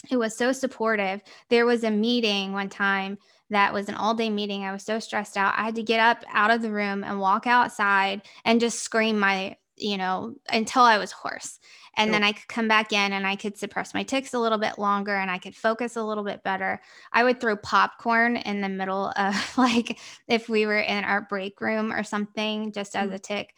who 0.10 0.20
was 0.20 0.38
so 0.38 0.52
supportive. 0.52 1.22
There 1.50 1.66
was 1.66 1.84
a 1.84 1.92
meeting 1.92 2.54
one 2.54 2.70
time 2.70 3.18
that 3.50 3.74
was 3.74 3.90
an 3.90 3.96
all 3.96 4.14
day 4.14 4.30
meeting. 4.30 4.64
I 4.64 4.72
was 4.72 4.84
so 4.84 5.00
stressed 5.00 5.38
out. 5.38 5.54
I 5.58 5.64
had 5.64 5.76
to 5.76 5.84
get 5.84 6.00
up 6.00 6.24
out 6.32 6.52
of 6.52 6.62
the 6.62 6.72
room 6.72 7.04
and 7.04 7.20
walk 7.20 7.48
outside 7.48 8.22
and 8.46 8.60
just 8.60 8.80
scream 8.80 9.20
my, 9.20 9.56
you 9.78 9.98
know, 9.98 10.36
until 10.50 10.84
I 10.84 10.98
was 10.98 11.12
hoarse. 11.12 11.60
And 12.00 12.14
then 12.14 12.24
I 12.24 12.32
could 12.32 12.48
come 12.48 12.68
back 12.68 12.94
in 12.94 13.12
and 13.12 13.26
I 13.26 13.36
could 13.36 13.58
suppress 13.58 13.96
my 13.96 14.04
tics 14.04 14.36
a 14.36 14.40
little 14.40 14.60
bit 14.60 14.78
longer 14.78 15.16
and 15.16 15.32
I 15.32 15.40
could 15.40 15.56
focus 15.56 15.96
a 15.96 16.04
little 16.04 16.24
bit 16.24 16.44
better. 16.44 16.80
I 17.12 17.24
would 17.24 17.42
throw 17.42 17.58
popcorn 17.58 18.38
in 18.38 18.62
the 18.62 18.70
middle 18.70 19.12
of 19.18 19.36
like 19.58 20.00
if 20.28 20.48
we 20.48 20.68
were 20.68 20.80
in 20.80 21.04
our 21.04 21.22
break 21.22 21.60
room 21.60 21.92
or 21.92 22.04
something, 22.04 22.72
just 22.72 22.96
as 22.96 23.10
mm. 23.10 23.16
a 23.16 23.20
tic 23.20 23.56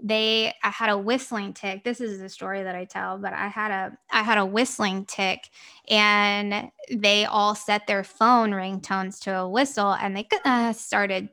they 0.00 0.52
i 0.62 0.68
had 0.68 0.90
a 0.90 0.98
whistling 0.98 1.52
tic 1.52 1.82
this 1.82 2.00
is 2.00 2.20
the 2.20 2.28
story 2.28 2.62
that 2.62 2.76
i 2.76 2.84
tell 2.84 3.18
but 3.18 3.32
i 3.32 3.48
had 3.48 3.70
a 3.72 3.98
i 4.12 4.22
had 4.22 4.38
a 4.38 4.46
whistling 4.46 5.04
tic 5.06 5.50
and 5.88 6.70
they 6.92 7.24
all 7.24 7.54
set 7.54 7.86
their 7.88 8.04
phone 8.04 8.52
ringtones 8.52 9.18
to 9.18 9.36
a 9.36 9.48
whistle 9.48 9.94
and 9.94 10.16
they 10.16 10.26
uh, 10.44 10.72
started 10.72 11.28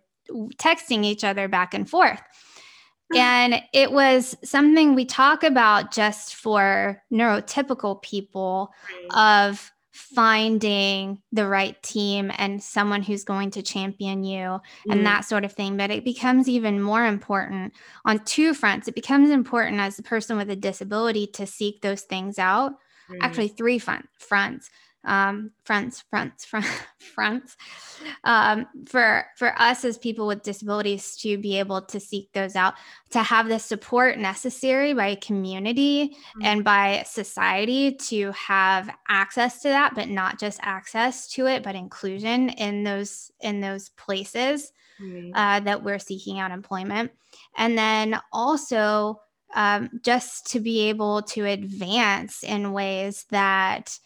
texting 0.58 1.06
each 1.06 1.24
other 1.24 1.48
back 1.48 1.76
and 1.76 1.88
forth 1.88 2.22
and 3.16 3.62
it 3.74 3.92
was 3.92 4.36
something 4.44 4.96
we 4.96 5.06
talk 5.06 5.44
about 5.44 5.92
just 5.92 6.36
for 6.36 7.02
neurotypical 7.12 8.02
people 8.02 8.72
of 9.12 9.72
finding 9.92 11.22
the 11.32 11.48
right 11.48 11.82
team 11.82 12.30
and 12.38 12.62
someone 12.62 13.02
who's 13.02 13.24
going 13.24 13.50
to 13.50 13.62
champion 13.62 14.26
you 14.26 14.40
mm. 14.40 14.62
and 14.90 15.06
that 15.06 15.24
sort 15.24 15.46
of 15.46 15.54
thing. 15.54 15.78
But 15.78 15.90
it 15.90 16.04
becomes 16.04 16.50
even 16.50 16.82
more 16.82 17.06
important 17.06 17.74
on 18.04 18.20
two 18.26 18.54
fronts. 18.54 18.88
It 18.88 18.96
becomes 18.96 19.30
important 19.30 19.80
as 19.80 19.98
a 19.98 20.04
person 20.04 20.36
with 20.36 20.50
a 20.50 20.56
disability 20.56 21.28
to 21.28 21.48
seek 21.48 21.82
those 21.82 22.02
things 22.02 22.38
out. 22.38 22.74
Mm. 23.10 23.20
Actually, 23.22 23.48
three 23.50 23.80
front, 23.80 24.10
fronts 24.18 24.70
um, 25.06 25.52
fronts, 25.64 26.04
fronts, 26.10 26.46
front, 26.46 26.66
fronts 27.00 27.56
um, 28.24 28.66
for 28.88 29.26
for 29.38 29.60
us 29.60 29.86
as 29.86 29.98
people 29.98 30.28
with 30.28 30.44
disabilities 30.44 31.16
to 31.18 31.38
be 31.38 31.60
able 31.60 31.82
to 31.82 32.00
seek 32.00 32.32
those 32.34 32.56
out, 32.56 32.74
to 33.12 33.20
have 33.20 33.48
the 33.48 33.60
support 33.60 34.18
necessary 34.18 34.94
by 34.94 35.16
community 35.16 36.10
mm-hmm. 36.10 36.46
and 36.46 36.64
by 36.64 37.04
society 37.08 37.94
to 37.94 38.32
have 38.32 38.90
access 39.08 39.62
to 39.62 39.70
that, 39.70 39.96
but 39.96 40.10
not 40.10 40.40
just 40.40 40.60
access 40.64 41.28
to 41.30 41.46
it, 41.48 41.64
but 41.64 41.76
inclusion 41.76 42.50
in 42.50 42.84
those 42.84 43.32
in 43.42 43.62
those 43.62 43.90
places 43.90 44.72
mm-hmm. 45.02 45.34
uh, 45.36 45.60
that 45.62 45.84
we're 45.84 46.00
seeking 46.00 46.40
out 46.40 46.52
employment, 46.52 47.12
and 47.58 47.78
then 47.78 48.20
also. 48.34 49.22
Um, 49.54 50.02
just 50.04 50.48
to 50.48 50.60
be 50.60 50.90
able 50.90 51.22
to 51.22 51.46
advance 51.46 52.44
in 52.44 52.74
ways 52.74 53.26
that 53.30 53.98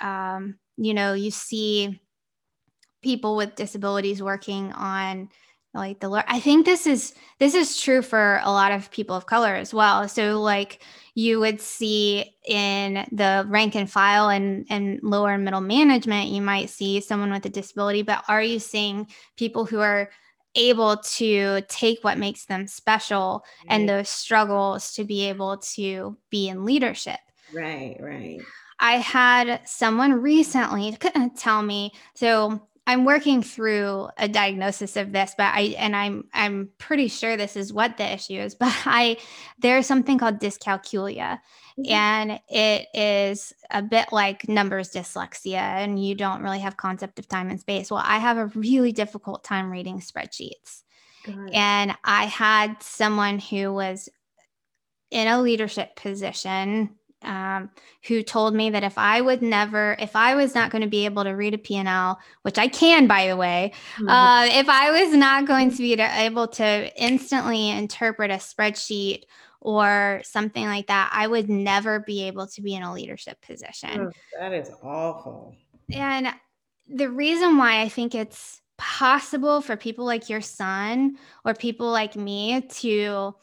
um, 0.00 0.58
you 0.76 0.94
know, 0.94 1.12
you 1.14 1.30
see 1.30 2.00
people 3.02 3.36
with 3.36 3.54
disabilities 3.54 4.22
working 4.22 4.72
on 4.72 5.28
like 5.72 6.00
the 6.00 6.24
i 6.26 6.40
think 6.40 6.66
this 6.66 6.86
is 6.86 7.14
this 7.38 7.54
is 7.54 7.80
true 7.80 8.02
for 8.02 8.40
a 8.42 8.50
lot 8.50 8.72
of 8.72 8.90
people 8.90 9.14
of 9.14 9.26
color 9.26 9.54
as 9.54 9.72
well. 9.72 10.08
So 10.08 10.40
like 10.40 10.82
you 11.14 11.38
would 11.40 11.60
see 11.60 12.34
in 12.46 13.06
the 13.12 13.44
rank 13.48 13.76
and 13.76 13.90
file 13.90 14.28
and 14.28 14.66
and 14.68 15.00
lower 15.02 15.32
and 15.32 15.44
middle 15.44 15.60
management 15.60 16.28
you 16.28 16.42
might 16.42 16.70
see 16.70 17.00
someone 17.00 17.30
with 17.30 17.46
a 17.46 17.50
disability 17.50 18.02
but 18.02 18.24
are 18.28 18.42
you 18.42 18.58
seeing 18.58 19.06
people 19.36 19.64
who 19.64 19.80
are 19.80 20.10
able 20.56 20.96
to 20.96 21.62
take 21.68 22.02
what 22.02 22.18
makes 22.18 22.46
them 22.46 22.66
special 22.66 23.44
right. 23.62 23.74
and 23.74 23.88
those 23.88 24.08
struggles 24.08 24.92
to 24.94 25.04
be 25.04 25.28
able 25.28 25.58
to 25.58 26.16
be 26.30 26.48
in 26.48 26.64
leadership? 26.64 27.20
Right 27.54 27.96
right 28.00 28.40
I 28.80 28.94
had 28.94 29.60
someone 29.66 30.14
recently 30.14 30.96
tell 31.36 31.62
me, 31.62 31.92
so 32.14 32.60
I'm 32.86 33.04
working 33.04 33.42
through 33.42 34.08
a 34.16 34.26
diagnosis 34.26 34.96
of 34.96 35.12
this, 35.12 35.34
but 35.36 35.54
I 35.54 35.76
and 35.78 35.94
I'm 35.94 36.24
I'm 36.32 36.70
pretty 36.78 37.08
sure 37.08 37.36
this 37.36 37.54
is 37.54 37.72
what 37.72 37.98
the 37.98 38.14
issue 38.14 38.34
is, 38.34 38.54
but 38.60 38.74
I 38.84 39.18
there's 39.58 39.86
something 39.86 40.18
called 40.18 40.40
dyscalculia. 40.40 41.38
Mm-hmm. 41.78 41.92
And 41.92 42.40
it 42.48 42.88
is 42.92 43.52
a 43.70 43.80
bit 43.80 44.12
like 44.12 44.48
numbers 44.48 44.90
dyslexia, 44.90 45.54
and 45.54 46.04
you 46.04 46.14
don't 46.14 46.42
really 46.42 46.58
have 46.58 46.76
concept 46.76 47.18
of 47.18 47.28
time 47.28 47.48
and 47.48 47.60
space. 47.60 47.90
Well, 47.90 48.02
I 48.04 48.18
have 48.18 48.38
a 48.38 48.46
really 48.46 48.92
difficult 48.92 49.44
time 49.44 49.70
reading 49.70 50.00
spreadsheets. 50.00 50.82
And 51.52 51.94
I 52.02 52.24
had 52.24 52.82
someone 52.82 53.38
who 53.38 53.72
was 53.72 54.08
in 55.10 55.28
a 55.28 55.40
leadership 55.40 55.94
position 55.94 56.96
um, 57.22 57.70
who 58.06 58.22
told 58.22 58.54
me 58.54 58.70
that 58.70 58.82
if 58.82 58.96
I 58.96 59.20
would 59.20 59.42
never, 59.42 59.96
if 59.98 60.16
I 60.16 60.34
was 60.34 60.54
not 60.54 60.70
going 60.70 60.82
to 60.82 60.88
be 60.88 61.04
able 61.04 61.24
to 61.24 61.30
read 61.30 61.54
a 61.54 61.58
P&L, 61.58 62.18
which 62.42 62.58
I 62.58 62.68
can, 62.68 63.06
by 63.06 63.26
the 63.26 63.36
way, 63.36 63.72
mm-hmm. 63.96 64.08
uh, 64.08 64.44
if 64.46 64.68
I 64.68 64.90
was 64.90 65.14
not 65.14 65.46
going 65.46 65.70
to 65.70 65.76
be 65.76 65.94
able 65.94 66.48
to 66.48 67.02
instantly 67.02 67.70
interpret 67.70 68.30
a 68.30 68.34
spreadsheet 68.34 69.24
or 69.60 70.20
something 70.24 70.64
like 70.64 70.86
that, 70.86 71.10
I 71.12 71.26
would 71.26 71.50
never 71.50 72.00
be 72.00 72.24
able 72.24 72.46
to 72.48 72.62
be 72.62 72.74
in 72.74 72.82
a 72.82 72.92
leadership 72.92 73.40
position. 73.42 74.00
Oh, 74.00 74.10
that 74.38 74.52
is 74.52 74.70
awful. 74.82 75.54
And 75.92 76.28
the 76.88 77.10
reason 77.10 77.58
why 77.58 77.82
I 77.82 77.88
think 77.88 78.14
it's 78.14 78.60
possible 78.78 79.60
for 79.60 79.76
people 79.76 80.06
like 80.06 80.30
your 80.30 80.40
son 80.40 81.16
or 81.44 81.52
people 81.52 81.90
like 81.90 82.16
me 82.16 82.62
to 82.62 83.34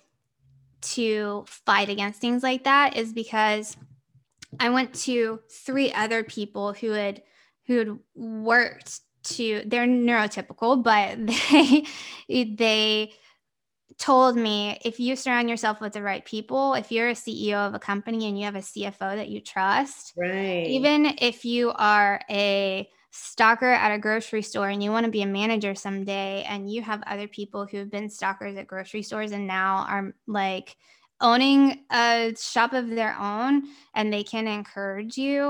to 0.94 1.46
fight 1.48 1.90
against 1.90 2.22
things 2.22 2.44
like 2.44 2.64
that 2.66 2.96
is 2.96 3.14
because 3.14 3.76
I 4.60 4.70
went 4.70 4.94
to 5.02 5.40
three 5.52 5.92
other 5.92 6.24
people 6.24 6.74
who 6.74 6.92
had 6.92 7.24
who 7.66 7.78
had 7.78 8.00
worked 8.16 9.02
to 9.24 9.64
they're 9.66 9.86
neurotypical, 9.86 10.84
but 10.84 11.18
they 12.30 12.46
they 12.58 13.14
told 13.98 14.36
me 14.38 14.78
if 14.84 15.00
you 15.00 15.16
surround 15.16 15.50
yourself 15.50 15.82
with 15.82 15.94
the 15.94 16.02
right 16.02 16.24
people, 16.24 16.74
if 16.76 16.92
you're 16.92 17.10
a 17.10 17.14
CEO 17.14 17.56
of 17.56 17.74
a 17.74 17.80
company 17.80 18.28
and 18.28 18.38
you 18.38 18.46
have 18.46 18.56
a 18.56 18.60
CFO 18.60 19.16
that 19.16 19.30
you 19.30 19.42
trust, 19.42 20.14
right. 20.16 20.68
even 20.68 21.16
if 21.20 21.46
you 21.46 21.72
are 21.72 22.22
a 22.30 22.88
stocker 23.18 23.76
at 23.76 23.92
a 23.92 24.00
grocery 24.00 24.42
store 24.42 24.70
and 24.70 24.84
you 24.84 24.92
want 24.92 25.06
to 25.06 25.12
be 25.12 25.24
a 25.24 25.28
manager 25.28 25.74
someday 25.74 26.44
and 26.44 26.72
you 26.72 26.82
have 26.82 27.02
other 27.08 27.28
people 27.28 27.66
who 27.66 27.78
have 27.78 27.90
been 27.90 28.10
stockers 28.10 28.56
at 28.58 28.68
grocery 28.68 29.02
stores 29.02 29.32
and 29.32 29.48
now 29.48 29.86
are 29.90 30.14
like 30.28 30.78
owning 31.20 31.84
a 31.92 32.34
shop 32.40 32.74
of 32.74 32.90
their 32.90 33.18
own 33.20 33.64
and 33.96 34.14
they 34.14 34.24
can 34.24 34.48
encourage 34.48 35.18
you 35.18 35.50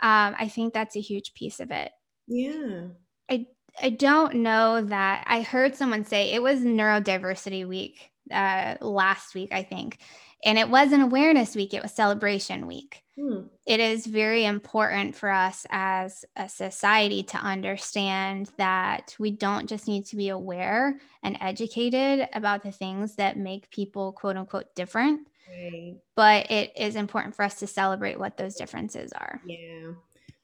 um, 0.00 0.34
i 0.38 0.48
think 0.48 0.72
that's 0.72 0.96
a 0.96 1.00
huge 1.00 1.34
piece 1.34 1.58
of 1.58 1.70
it. 1.70 1.90
Yeah. 2.28 2.88
I 3.30 3.46
i 3.82 3.90
don't 3.90 4.36
know 4.36 4.82
that 4.82 5.24
i 5.26 5.42
heard 5.42 5.74
someone 5.74 6.04
say 6.04 6.32
it 6.32 6.42
was 6.42 6.60
neurodiversity 6.60 7.66
week 7.66 8.10
uh, 8.30 8.76
last 8.80 9.34
week 9.34 9.50
i 9.52 9.62
think 9.62 9.98
and 10.44 10.58
it 10.58 10.68
wasn't 10.68 11.02
awareness 11.02 11.54
week 11.54 11.74
it 11.74 11.82
was 11.82 11.92
celebration 11.92 12.66
week 12.66 13.02
Hmm. 13.18 13.42
It 13.64 13.80
is 13.80 14.06
very 14.06 14.44
important 14.44 15.16
for 15.16 15.30
us 15.30 15.66
as 15.70 16.24
a 16.36 16.48
society 16.50 17.22
to 17.24 17.38
understand 17.38 18.50
that 18.58 19.16
we 19.18 19.30
don't 19.30 19.68
just 19.68 19.88
need 19.88 20.04
to 20.06 20.16
be 20.16 20.28
aware 20.28 21.00
and 21.22 21.38
educated 21.40 22.28
about 22.34 22.62
the 22.62 22.72
things 22.72 23.16
that 23.16 23.38
make 23.38 23.70
people 23.70 24.12
quote 24.12 24.36
unquote 24.36 24.74
different, 24.74 25.28
right. 25.48 25.96
but 26.14 26.50
it 26.50 26.72
is 26.76 26.94
important 26.94 27.34
for 27.34 27.42
us 27.42 27.54
to 27.60 27.66
celebrate 27.66 28.18
what 28.18 28.36
those 28.36 28.56
differences 28.56 29.12
are. 29.12 29.40
Yeah. 29.46 29.92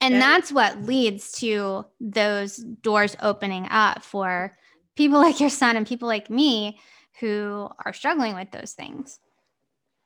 and 0.01 0.15
that's 0.15 0.51
what 0.51 0.81
leads 0.81 1.31
to 1.33 1.85
those 2.01 2.57
doors 2.57 3.15
opening 3.21 3.67
up 3.69 4.03
for 4.03 4.57
people 4.95 5.19
like 5.19 5.39
your 5.39 5.51
son 5.51 5.77
and 5.77 5.85
people 5.85 6.07
like 6.07 6.29
me 6.31 6.79
who 7.19 7.69
are 7.85 7.93
struggling 7.93 8.33
with 8.33 8.49
those 8.49 8.73
things. 8.73 9.19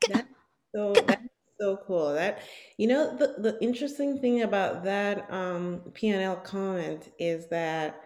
That's 0.05 0.27
so 0.75 0.93
that's 0.93 1.21
so 1.59 1.77
cool. 1.85 2.13
That 2.13 2.41
you 2.77 2.87
know 2.87 3.15
the 3.15 3.35
the 3.37 3.57
interesting 3.61 4.19
thing 4.19 4.41
about 4.41 4.83
that 4.83 5.31
um 5.31 5.81
P&L 5.93 6.37
comment 6.37 7.11
is 7.19 7.47
that 7.49 8.01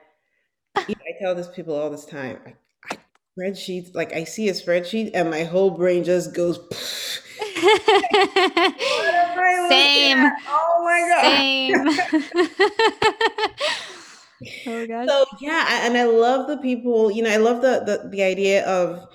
you 0.88 0.96
know, 0.96 1.04
I 1.08 1.14
tell 1.22 1.36
this 1.36 1.50
people 1.50 1.76
all 1.76 1.90
this 1.90 2.06
time. 2.06 2.40
I, 2.46 2.56
I 2.92 2.98
spreadsheets 3.38 3.96
like 3.96 4.14
I 4.14 4.24
see 4.24 4.50
a 4.50 4.54
spreadsheet 4.54 5.12
and 5.14 5.30
my 5.30 5.44
whole 5.44 5.72
brain 5.72 6.04
just 6.04 6.34
goes. 6.34 6.60
Same. 9.70 10.32
Oh 10.48 10.84
my 10.84 11.02
god. 11.10 11.22
Same. 11.22 11.88
oh 14.68 14.88
gosh. 14.88 15.08
So 15.08 15.26
yeah, 15.40 15.86
and 15.86 15.98
I 15.98 16.06
love 16.06 16.48
the 16.48 16.58
people. 16.58 17.12
You 17.12 17.24
know, 17.24 17.32
I 17.32 17.38
love 17.38 17.62
the 17.62 17.84
the, 17.86 18.10
the 18.10 18.24
idea 18.24 18.66
of 18.66 19.08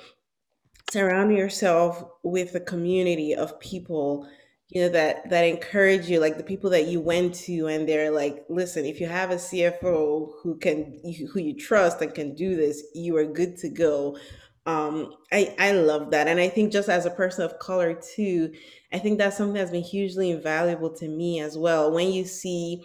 surrounding 0.91 1.37
yourself 1.37 2.05
with 2.23 2.55
a 2.55 2.61
community 2.61 3.35
of 3.35 3.59
people 3.61 4.29
you 4.69 4.83
know 4.83 4.89
that 4.89 5.29
that 5.31 5.45
encourage 5.45 6.09
you 6.09 6.19
like 6.21 6.37
the 6.37 6.45
people 6.45 6.71
that 6.71 6.87
you 6.87 7.01
went 7.01 7.35
to 7.35 7.67
and 7.67 7.89
they're 7.89 8.11
like 8.11 8.45
listen 8.49 8.85
if 8.85 9.01
you 9.01 9.07
have 9.07 9.31
a 9.31 9.37
cfo 9.37 10.31
who 10.43 10.57
can 10.59 11.01
who 11.33 11.41
you 11.41 11.55
trust 11.55 12.01
and 12.01 12.15
can 12.15 12.35
do 12.35 12.57
this 12.57 12.83
you 12.95 13.17
are 13.17 13.25
good 13.25 13.57
to 13.57 13.69
go. 13.69 14.17
Um 14.65 15.15
i 15.33 15.55
i 15.59 15.71
love 15.73 16.11
that. 16.11 16.27
And 16.27 16.41
i 16.41 16.49
think 16.49 16.73
just 16.73 16.89
as 16.89 17.07
a 17.07 17.11
person 17.11 17.45
of 17.45 17.59
color 17.61 17.95
too 17.95 18.53
i 18.93 18.99
think 18.99 19.19
that's 19.19 19.37
something 19.37 19.55
that's 19.55 19.71
been 19.71 19.83
hugely 19.83 20.31
invaluable 20.31 20.91
to 20.97 21.09
me 21.09 21.41
as 21.41 21.57
well. 21.57 21.93
When 21.93 22.11
you 22.11 22.25
see 22.25 22.83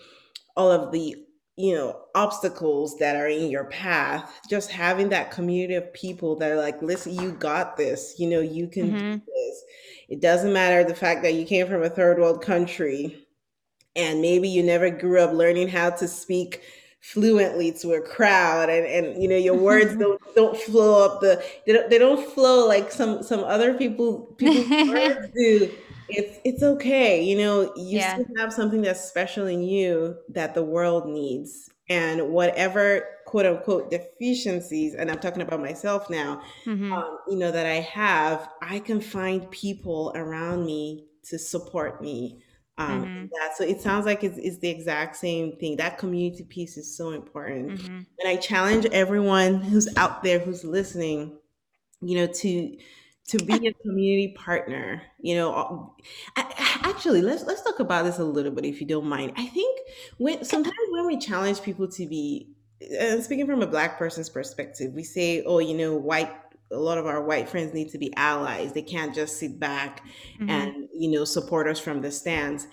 all 0.56 0.72
of 0.72 0.92
the 0.92 1.16
you 1.58 1.76
know 1.76 2.06
obstacles 2.16 2.98
that 2.98 3.16
are 3.16 3.28
in 3.28 3.50
your 3.50 3.66
path 3.66 4.40
just 4.50 4.72
having 4.72 5.10
that 5.10 5.32
community 5.32 5.76
of 5.76 5.94
people 5.94 6.36
that 6.38 6.52
are 6.52 6.58
like 6.58 6.82
listen 6.82 7.14
you 7.14 7.32
got 7.34 7.78
this. 7.78 8.16
You 8.18 8.30
know 8.30 8.42
you 8.42 8.68
can 8.68 8.92
mm-hmm. 8.92 9.12
do 9.14 9.22
this. 9.26 9.64
It 10.10 10.22
doesn't 10.22 10.54
matter 10.54 10.84
the 10.84 10.96
fact 10.96 11.24
that 11.24 11.34
you 11.34 11.46
came 11.46 11.68
from 11.68 11.84
a 11.84 11.90
third 11.90 12.20
world 12.20 12.42
country 12.42 13.28
and 13.96 14.22
maybe 14.22 14.48
you 14.48 14.64
never 14.64 14.90
grew 14.90 15.20
up 15.20 15.34
learning 15.34 15.68
how 15.68 15.90
to 15.90 16.08
speak 16.08 16.62
fluently 17.02 17.72
to 17.72 17.94
a 17.94 18.02
crowd 18.02 18.70
and, 18.70 18.86
and 18.86 19.22
you 19.22 19.28
know 19.28 19.36
your 19.36 19.56
words 19.56 19.96
don't 20.00 20.22
don't 20.36 20.56
flow 20.56 21.04
up 21.04 21.20
the 21.20 21.44
they 21.66 21.74
don't, 21.74 21.90
they 21.90 21.98
don't 21.98 22.32
flow 22.34 22.68
like 22.68 22.92
some 22.92 23.24
some 23.24 23.44
other 23.44 23.74
people 23.74 24.20
people's 24.38 24.70
words 24.90 25.28
do 25.36 25.72
it's 26.12 26.40
it's 26.44 26.64
okay 26.64 27.24
you 27.24 27.38
know 27.38 27.64
you 27.76 28.00
yeah. 28.00 28.14
still 28.14 28.26
have 28.38 28.54
something 28.54 28.82
that's 28.82 29.04
special 29.04 29.48
in 29.48 29.62
you 29.62 30.16
that 30.30 30.54
the 30.54 30.64
world 30.64 31.08
needs 31.08 31.70
and 31.90 32.30
whatever 32.30 33.06
quote 33.26 33.46
unquote 33.46 33.90
deficiencies 33.90 34.94
and 34.94 35.10
i'm 35.10 35.20
talking 35.20 35.42
about 35.42 35.60
myself 35.60 36.10
now 36.10 36.42
mm-hmm. 36.66 36.92
um, 36.92 37.18
you 37.28 37.38
know 37.38 37.52
that 37.52 37.66
i 37.66 37.76
have 37.76 38.50
i 38.62 38.80
can 38.80 39.02
find 39.02 39.50
people 39.52 40.12
around 40.16 40.66
me 40.66 41.06
to 41.24 41.38
support 41.38 42.02
me 42.02 42.42
um, 42.78 43.04
mm-hmm. 43.04 43.26
that 43.34 43.56
so 43.58 43.64
it 43.64 43.82
sounds 43.82 44.06
like 44.06 44.24
it's, 44.24 44.38
it's, 44.38 44.58
the 44.60 44.70
exact 44.70 45.16
same 45.16 45.56
thing 45.58 45.76
that 45.76 45.98
community 45.98 46.44
piece 46.44 46.78
is 46.78 46.96
so 46.96 47.12
important 47.12 47.72
mm-hmm. 47.72 48.00
and 48.20 48.28
i 48.28 48.36
challenge 48.36 48.86
everyone 48.88 49.56
who's 49.56 49.88
out 49.98 50.24
there 50.24 50.40
who's 50.40 50.64
listening 50.64 51.38
you 52.02 52.16
know 52.16 52.28
to 52.28 52.76
to 53.32 53.46
be 53.46 53.68
a 53.68 53.74
community 53.74 54.34
partner 54.38 55.02
you 55.22 55.36
know 55.36 55.94
actually 56.84 57.22
let's 57.22 57.44
let's 57.44 57.62
talk 57.62 57.80
about 57.80 58.04
this 58.04 58.20
a 58.20 58.24
little 58.24 58.52
bit 58.52 58.66
if 58.66 58.82
you 58.82 58.88
don't 58.88 59.06
mind. 59.08 59.34
I 59.38 59.48
think 59.48 59.80
when 60.18 60.44
sometimes 60.44 60.76
when 60.90 61.06
we 61.06 61.18
challenge 61.18 61.62
people 61.62 61.88
to 61.90 62.08
be 62.08 62.50
and 63.00 63.24
speaking 63.24 63.46
from 63.46 63.62
a 63.62 63.68
black 63.68 63.98
person's 63.98 64.30
perspective 64.30 64.94
we 64.94 65.04
say 65.04 65.44
oh 65.44 65.60
you 65.60 65.76
know 65.76 65.96
white 65.96 66.32
a 66.72 66.78
lot 66.78 66.98
of 66.98 67.06
our 67.06 67.22
white 67.22 67.50
friends 67.50 67.74
need 67.74 67.90
to 67.90 67.98
be 67.98 68.14
allies. 68.16 68.72
They 68.72 68.82
can't 68.82 69.14
just 69.14 69.38
sit 69.38 69.60
back 69.60 70.06
mm-hmm. 70.36 70.50
and 70.50 70.88
you 70.94 71.12
know 71.12 71.26
support 71.26 71.68
us 71.68 71.80
from 71.80 72.02
the 72.02 72.12
stands. 72.12 72.68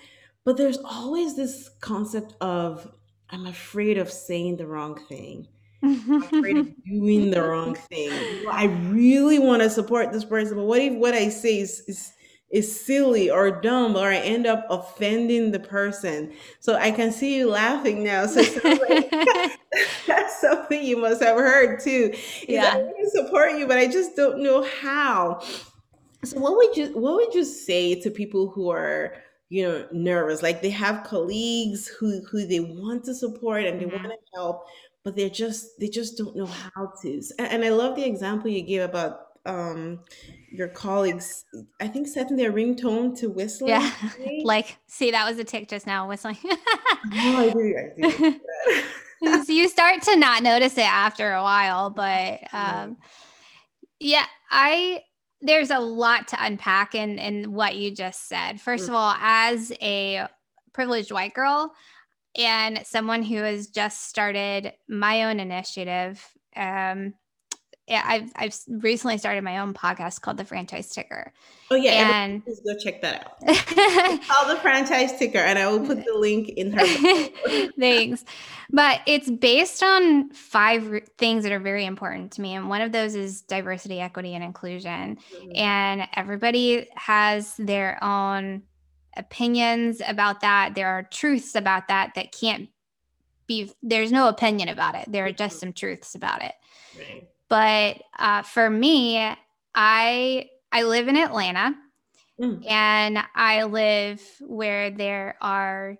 But 0.45 0.57
there's 0.57 0.77
always 0.77 1.35
this 1.35 1.69
concept 1.81 2.33
of 2.41 2.89
i'm 3.31 3.45
afraid 3.45 3.97
of 3.97 4.11
saying 4.11 4.57
the 4.57 4.65
wrong 4.65 4.99
thing 5.07 5.47
afraid 5.83 6.57
of 6.57 6.83
doing 6.85 7.31
the 7.31 7.41
wrong 7.41 7.75
thing. 7.75 8.11
I 8.49 8.65
really 8.89 9.39
want 9.39 9.61
to 9.61 9.69
support 9.69 10.11
this 10.11 10.25
person, 10.25 10.57
but 10.57 10.65
what 10.65 10.81
if 10.81 10.93
what 10.93 11.13
I 11.13 11.29
say 11.29 11.59
is, 11.59 11.81
is 11.87 12.13
is 12.49 12.79
silly 12.81 13.29
or 13.29 13.51
dumb 13.61 13.95
or 13.95 14.09
I 14.09 14.17
end 14.17 14.47
up 14.47 14.65
offending 14.69 15.51
the 15.51 15.59
person. 15.59 16.33
So 16.59 16.75
I 16.75 16.91
can 16.91 17.11
see 17.11 17.37
you 17.37 17.49
laughing 17.49 18.03
now. 18.03 18.25
So 18.25 18.41
like, 18.63 19.11
that's 20.07 20.41
something 20.41 20.83
you 20.83 20.97
must 20.97 21.21
have 21.21 21.37
heard 21.37 21.79
too. 21.79 22.13
Yeah. 22.47 22.71
I 22.73 22.77
want 22.77 22.95
to 23.03 23.09
support 23.11 23.51
you, 23.53 23.67
but 23.67 23.77
I 23.77 23.87
just 23.87 24.15
don't 24.15 24.41
know 24.41 24.65
how. 24.81 25.41
So 26.23 26.39
what 26.39 26.57
would 26.57 26.75
you 26.75 26.87
what 26.97 27.15
would 27.15 27.33
you 27.33 27.45
say 27.45 27.99
to 28.01 28.09
people 28.09 28.49
who 28.49 28.69
are 28.69 29.13
you 29.47 29.63
know 29.63 29.87
nervous 29.91 30.43
like 30.43 30.61
they 30.61 30.69
have 30.69 31.03
colleagues 31.05 31.87
who 31.87 32.21
who 32.29 32.45
they 32.45 32.59
want 32.59 33.05
to 33.05 33.15
support 33.15 33.63
and 33.63 33.79
they 33.79 33.85
mm-hmm. 33.85 34.03
want 34.03 34.11
to 34.11 34.37
help 34.37 34.65
but 35.03 35.15
they're 35.15 35.29
just 35.29 35.79
they 35.79 35.87
just 35.87 36.17
don't 36.17 36.35
know 36.35 36.45
how 36.45 36.91
to. 37.01 37.21
And 37.39 37.63
I 37.63 37.69
love 37.69 37.95
the 37.95 38.05
example 38.05 38.49
you 38.49 38.61
gave 38.61 38.81
about 38.81 39.19
um 39.45 40.01
your 40.51 40.67
colleagues. 40.67 41.45
I 41.79 41.87
think 41.87 42.07
setting 42.07 42.37
their 42.37 42.51
ringtone 42.51 43.17
to 43.19 43.29
whistling 43.29 43.69
yeah 43.69 43.91
like 44.43 44.77
see 44.87 45.11
that 45.11 45.27
was 45.29 45.39
a 45.39 45.43
tic 45.43 45.69
just 45.69 45.87
now 45.87 46.07
whistling. 46.07 46.37
Oh, 47.13 47.37
I 47.37 47.49
do, 47.49 47.75
I 47.77 48.09
do. 49.21 49.43
so 49.45 49.53
you 49.53 49.69
start 49.69 50.01
to 50.01 50.17
not 50.17 50.43
notice 50.43 50.77
it 50.77 50.81
after 50.81 51.31
a 51.31 51.41
while 51.41 51.89
but 51.89 52.41
um 52.53 52.97
yeah 54.01 54.25
i 54.51 55.01
there's 55.41 55.71
a 55.71 55.79
lot 55.79 56.27
to 56.29 56.37
unpack 56.43 56.95
in 56.95 57.17
in 57.17 57.53
what 57.53 57.75
you 57.75 57.91
just 57.95 58.27
said. 58.27 58.59
First 58.59 58.89
of 58.89 58.93
all 58.93 59.15
as 59.19 59.71
a 59.81 60.27
privileged 60.73 61.11
white 61.11 61.33
girl 61.33 61.73
and 62.37 62.81
someone 62.85 63.23
who 63.23 63.37
has 63.37 63.67
just 63.67 64.07
started 64.07 64.73
my 64.87 65.25
own 65.25 65.39
initiative. 65.39 66.25
Um, 66.55 67.13
I've 67.91 68.31
I've 68.35 68.55
recently 68.67 69.17
started 69.17 69.43
my 69.43 69.59
own 69.59 69.73
podcast 69.73 70.21
called 70.21 70.37
the 70.37 70.45
Franchise 70.45 70.89
Ticker. 70.89 71.33
Oh 71.71 71.75
yeah, 71.75 72.23
and 72.23 72.43
please 72.43 72.59
go 72.59 72.77
check 72.77 73.01
that 73.01 73.25
out. 73.25 73.37
it's 73.41 74.27
called 74.27 74.55
the 74.55 74.61
Franchise 74.61 75.17
Ticker, 75.17 75.39
and 75.39 75.57
I 75.57 75.67
will 75.67 75.85
put 75.85 76.05
the 76.05 76.13
link 76.15 76.49
in 76.49 76.71
her. 76.71 77.69
Thanks, 77.79 78.23
but 78.69 79.01
it's 79.07 79.29
based 79.29 79.81
on 79.81 80.29
five 80.31 81.01
things 81.17 81.43
that 81.43 81.51
are 81.51 81.59
very 81.59 81.85
important 81.85 82.33
to 82.33 82.41
me, 82.41 82.53
and 82.53 82.69
one 82.69 82.81
of 82.81 82.91
those 82.91 83.15
is 83.15 83.41
diversity, 83.41 83.99
equity, 83.99 84.35
and 84.35 84.43
inclusion. 84.43 85.17
Mm-hmm. 85.35 85.55
And 85.55 86.07
everybody 86.15 86.87
has 86.95 87.55
their 87.57 88.03
own 88.03 88.63
opinions 89.19 90.01
about 90.07 90.41
that. 90.41 90.73
There 90.73 90.87
are 90.87 91.03
truths 91.03 91.53
about 91.53 91.87
that 91.89 92.13
that 92.15 92.31
can't 92.31 92.69
be, 93.45 93.71
there's 93.83 94.11
no 94.11 94.27
opinion 94.27 94.69
about 94.69 94.95
it. 94.95 95.11
There 95.11 95.25
are 95.25 95.31
just 95.31 95.59
some 95.59 95.73
truths 95.73 96.15
about 96.15 96.43
it. 96.43 96.53
Right. 96.97 97.27
But 97.49 98.01
uh, 98.17 98.43
for 98.43 98.69
me, 98.69 99.17
I 99.75 100.49
I 100.71 100.83
live 100.83 101.07
in 101.07 101.17
Atlanta, 101.17 101.75
mm. 102.39 102.69
and 102.69 103.19
I 103.35 103.63
live 103.63 104.21
where 104.41 104.91
there 104.91 105.35
are 105.41 105.97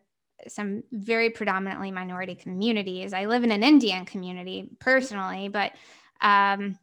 some 0.48 0.84
very 0.92 1.32
predominantly 1.32 1.92
minority 1.92 2.36
communities. 2.36 3.14
I 3.14 3.26
live 3.26 3.44
in 3.44 3.52
an 3.52 3.64
Indian 3.64 4.06
community 4.06 4.70
personally, 4.80 5.50
but 5.50 5.74
um, 6.22 6.78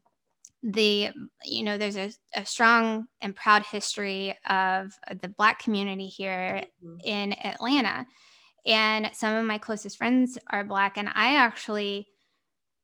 the 0.66 1.11
you 1.44 1.62
know 1.62 1.79
there's 1.79 1.96
a, 1.96 2.11
a, 2.35 2.44
strong 2.44 3.07
and 3.20 3.37
proud 3.37 3.62
history 3.62 4.37
of 4.48 4.92
the 5.20 5.29
black 5.29 5.62
community 5.62 6.09
here 6.09 6.64
mm-hmm. 6.85 6.96
in 7.05 7.33
atlanta 7.44 8.05
and 8.66 9.09
some 9.12 9.37
of 9.37 9.44
my 9.44 9.59
closest 9.59 9.96
friends 9.96 10.37
are 10.50 10.64
black 10.64 10.98
and 10.98 11.09
i 11.14 11.37
actually 11.37 12.09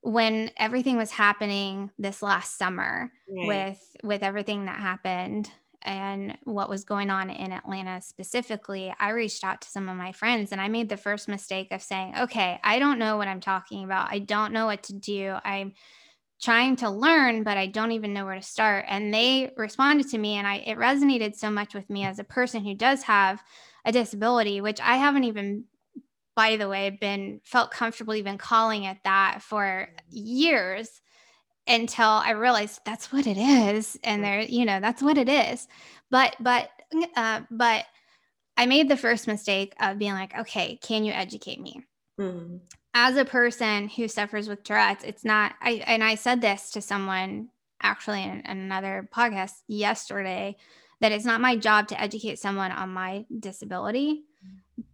when 0.02 0.48
everything 0.56 0.96
was 0.96 1.10
happening 1.10 1.90
this 1.98 2.22
last 2.22 2.56
summer 2.56 3.10
right. 3.28 3.48
with 3.48 3.96
with 4.04 4.22
everything 4.22 4.66
that 4.66 4.78
happened 4.78 5.50
and 5.84 6.38
what 6.44 6.68
was 6.68 6.84
going 6.84 7.10
on 7.10 7.28
in 7.28 7.50
Atlanta 7.50 8.00
specifically, 8.00 8.94
I 9.00 9.10
reached 9.10 9.42
out 9.42 9.60
to 9.62 9.68
some 9.68 9.88
of 9.88 9.96
my 9.96 10.12
friends 10.12 10.52
and 10.52 10.60
I 10.60 10.68
made 10.68 10.88
the 10.88 10.96
first 10.96 11.28
mistake 11.28 11.72
of 11.72 11.82
saying, 11.82 12.14
okay, 12.20 12.60
I 12.62 12.78
don't 12.78 13.00
know 13.00 13.16
what 13.16 13.28
I'm 13.28 13.40
talking 13.40 13.82
about. 13.82 14.12
I 14.12 14.20
don't 14.20 14.52
know 14.52 14.66
what 14.66 14.84
to 14.84 14.94
do. 14.94 15.36
I'm 15.44 15.72
trying 16.42 16.76
to 16.76 16.90
learn 16.90 17.42
but 17.42 17.56
i 17.56 17.66
don't 17.66 17.92
even 17.92 18.12
know 18.12 18.24
where 18.24 18.36
to 18.36 18.42
start 18.42 18.84
and 18.88 19.12
they 19.12 19.50
responded 19.56 20.08
to 20.08 20.18
me 20.18 20.34
and 20.34 20.46
i 20.46 20.56
it 20.56 20.76
resonated 20.76 21.34
so 21.34 21.50
much 21.50 21.74
with 21.74 21.88
me 21.88 22.04
as 22.04 22.18
a 22.18 22.24
person 22.24 22.64
who 22.64 22.74
does 22.74 23.02
have 23.04 23.42
a 23.84 23.92
disability 23.92 24.60
which 24.60 24.80
i 24.80 24.96
haven't 24.96 25.24
even 25.24 25.64
by 26.34 26.56
the 26.56 26.68
way 26.68 26.90
been 26.90 27.40
felt 27.44 27.70
comfortable 27.70 28.14
even 28.14 28.38
calling 28.38 28.84
it 28.84 28.98
that 29.04 29.38
for 29.40 29.88
years 30.10 31.00
until 31.66 32.08
i 32.08 32.30
realized 32.30 32.80
that's 32.84 33.12
what 33.12 33.26
it 33.26 33.38
is 33.38 33.98
and 34.02 34.24
there 34.24 34.40
you 34.40 34.64
know 34.64 34.80
that's 34.80 35.02
what 35.02 35.16
it 35.16 35.28
is 35.28 35.68
but 36.10 36.34
but 36.40 36.68
uh, 37.16 37.40
but 37.50 37.86
I 38.56 38.66
made 38.66 38.88
the 38.88 38.96
first 38.96 39.26
mistake 39.26 39.74
of 39.80 39.98
being 39.98 40.12
like, 40.12 40.36
okay, 40.38 40.78
can 40.82 41.04
you 41.04 41.12
educate 41.12 41.60
me? 41.60 41.84
Mm-hmm. 42.20 42.56
As 42.94 43.16
a 43.16 43.24
person 43.24 43.88
who 43.88 44.06
suffers 44.06 44.48
with 44.48 44.64
Tourette's, 44.64 45.04
it's 45.04 45.24
not, 45.24 45.54
I, 45.60 45.82
and 45.86 46.04
I 46.04 46.14
said 46.14 46.40
this 46.40 46.70
to 46.72 46.82
someone 46.82 47.48
actually 47.80 48.22
in, 48.22 48.40
in 48.40 48.58
another 48.58 49.08
podcast 49.14 49.52
yesterday 49.66 50.56
that 51.00 51.12
it's 51.12 51.24
not 51.24 51.40
my 51.40 51.56
job 51.56 51.88
to 51.88 52.00
educate 52.00 52.38
someone 52.38 52.70
on 52.70 52.90
my 52.90 53.24
disability, 53.40 54.24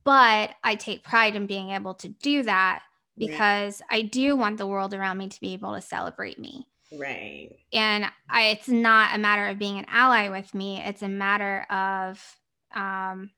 but 0.04 0.54
I 0.64 0.74
take 0.76 1.04
pride 1.04 1.36
in 1.36 1.46
being 1.46 1.70
able 1.70 1.94
to 1.94 2.08
do 2.08 2.44
that 2.44 2.82
because 3.18 3.82
right. 3.90 3.98
I 3.98 4.02
do 4.02 4.36
want 4.36 4.58
the 4.58 4.66
world 4.66 4.94
around 4.94 5.18
me 5.18 5.28
to 5.28 5.40
be 5.40 5.52
able 5.52 5.74
to 5.74 5.82
celebrate 5.82 6.38
me. 6.38 6.66
Right. 6.92 7.50
And 7.72 8.06
I, 8.30 8.48
it's 8.48 8.68
not 8.68 9.14
a 9.14 9.18
matter 9.18 9.48
of 9.48 9.58
being 9.58 9.78
an 9.78 9.86
ally 9.88 10.28
with 10.30 10.54
me. 10.54 10.80
It's 10.82 11.02
a 11.02 11.08
matter 11.08 11.66
of, 11.68 12.36
um, 12.74 13.30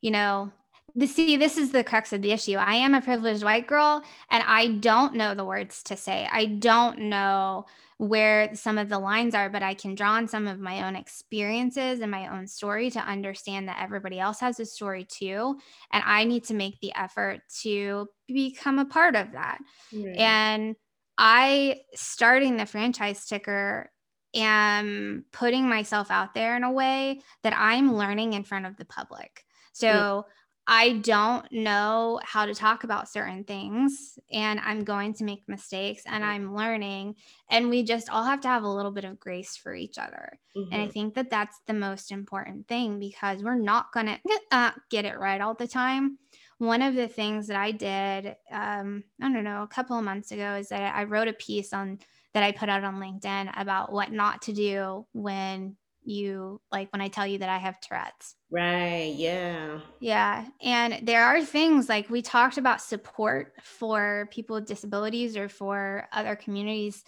you 0.00 0.10
know, 0.10 0.50
the 0.94 1.06
see, 1.06 1.36
this 1.36 1.56
is 1.56 1.72
the 1.72 1.82
crux 1.82 2.12
of 2.12 2.22
the 2.22 2.32
issue. 2.32 2.56
I 2.56 2.74
am 2.76 2.94
a 2.94 3.00
privileged 3.00 3.42
white 3.42 3.66
girl 3.66 4.02
and 4.30 4.44
I 4.46 4.68
don't 4.68 5.14
know 5.14 5.34
the 5.34 5.44
words 5.44 5.82
to 5.84 5.96
say. 5.96 6.28
I 6.30 6.46
don't 6.46 6.98
know 7.00 7.66
where 7.98 8.54
some 8.54 8.78
of 8.78 8.88
the 8.88 8.98
lines 8.98 9.34
are, 9.34 9.48
but 9.48 9.62
I 9.62 9.74
can 9.74 9.94
draw 9.94 10.12
on 10.12 10.28
some 10.28 10.46
of 10.46 10.58
my 10.58 10.86
own 10.86 10.94
experiences 10.96 12.00
and 12.00 12.10
my 12.10 12.28
own 12.28 12.46
story 12.46 12.90
to 12.90 13.00
understand 13.00 13.68
that 13.68 13.80
everybody 13.80 14.20
else 14.20 14.40
has 14.40 14.60
a 14.60 14.66
story 14.66 15.04
too. 15.04 15.58
And 15.92 16.02
I 16.06 16.24
need 16.24 16.44
to 16.44 16.54
make 16.54 16.80
the 16.80 16.94
effort 16.94 17.40
to 17.62 18.08
become 18.28 18.78
a 18.78 18.84
part 18.84 19.16
of 19.16 19.32
that. 19.32 19.58
Right. 19.92 20.16
And 20.16 20.76
I, 21.18 21.80
starting 21.94 22.56
the 22.56 22.66
franchise 22.66 23.26
ticker, 23.26 23.90
am 24.34 25.24
putting 25.32 25.68
myself 25.68 26.10
out 26.10 26.34
there 26.34 26.56
in 26.56 26.64
a 26.64 26.72
way 26.72 27.20
that 27.42 27.54
I'm 27.56 27.94
learning 27.94 28.32
in 28.32 28.44
front 28.44 28.66
of 28.66 28.76
the 28.76 28.84
public. 28.84 29.44
So 29.72 30.26
I 30.66 30.94
don't 30.98 31.50
know 31.52 32.20
how 32.24 32.46
to 32.46 32.54
talk 32.54 32.84
about 32.84 33.10
certain 33.10 33.44
things 33.44 34.18
and 34.32 34.58
I'm 34.60 34.82
going 34.82 35.12
to 35.14 35.24
make 35.24 35.42
mistakes 35.46 36.02
and 36.06 36.24
I'm 36.24 36.54
learning 36.56 37.16
and 37.50 37.68
we 37.68 37.82
just 37.82 38.08
all 38.08 38.24
have 38.24 38.40
to 38.42 38.48
have 38.48 38.62
a 38.62 38.68
little 38.68 38.90
bit 38.90 39.04
of 39.04 39.20
grace 39.20 39.56
for 39.56 39.74
each 39.74 39.98
other. 39.98 40.38
Mm-hmm. 40.56 40.72
And 40.72 40.82
I 40.82 40.84
mm-hmm. 40.84 40.92
think 40.92 41.14
that 41.14 41.28
that's 41.28 41.60
the 41.66 41.74
most 41.74 42.10
important 42.10 42.66
thing 42.66 42.98
because 42.98 43.42
we're 43.42 43.56
not 43.56 43.92
going 43.92 44.06
to 44.06 44.18
uh, 44.50 44.70
get 44.90 45.04
it 45.04 45.18
right 45.18 45.40
all 45.40 45.54
the 45.54 45.68
time. 45.68 46.18
One 46.58 46.80
of 46.80 46.94
the 46.94 47.08
things 47.08 47.48
that 47.48 47.56
I 47.58 47.72
did, 47.72 48.36
um, 48.50 49.04
I 49.20 49.30
don't 49.30 49.44
know, 49.44 49.64
a 49.64 49.68
couple 49.68 49.98
of 49.98 50.04
months 50.04 50.32
ago 50.32 50.54
is 50.54 50.68
that 50.68 50.94
I 50.94 51.04
wrote 51.04 51.28
a 51.28 51.34
piece 51.34 51.74
on 51.74 51.98
that 52.32 52.42
I 52.42 52.52
put 52.52 52.68
out 52.68 52.84
on 52.84 52.96
LinkedIn 52.96 53.52
about 53.60 53.92
what 53.92 54.12
not 54.12 54.42
to 54.42 54.52
do 54.52 55.06
when 55.12 55.76
you 56.04 56.60
like 56.70 56.92
when 56.92 57.00
I 57.00 57.08
tell 57.08 57.26
you 57.26 57.38
that 57.38 57.48
I 57.48 57.58
have 57.58 57.80
Tourette's. 57.80 58.36
Right. 58.50 59.14
Yeah. 59.14 59.80
Yeah. 60.00 60.46
And 60.62 61.00
there 61.02 61.24
are 61.24 61.42
things 61.44 61.88
like 61.88 62.10
we 62.10 62.22
talked 62.22 62.58
about 62.58 62.80
support 62.80 63.54
for 63.62 64.28
people 64.30 64.56
with 64.56 64.66
disabilities 64.66 65.36
or 65.36 65.48
for 65.48 66.08
other 66.12 66.36
communities. 66.36 67.04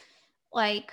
Like 0.52 0.92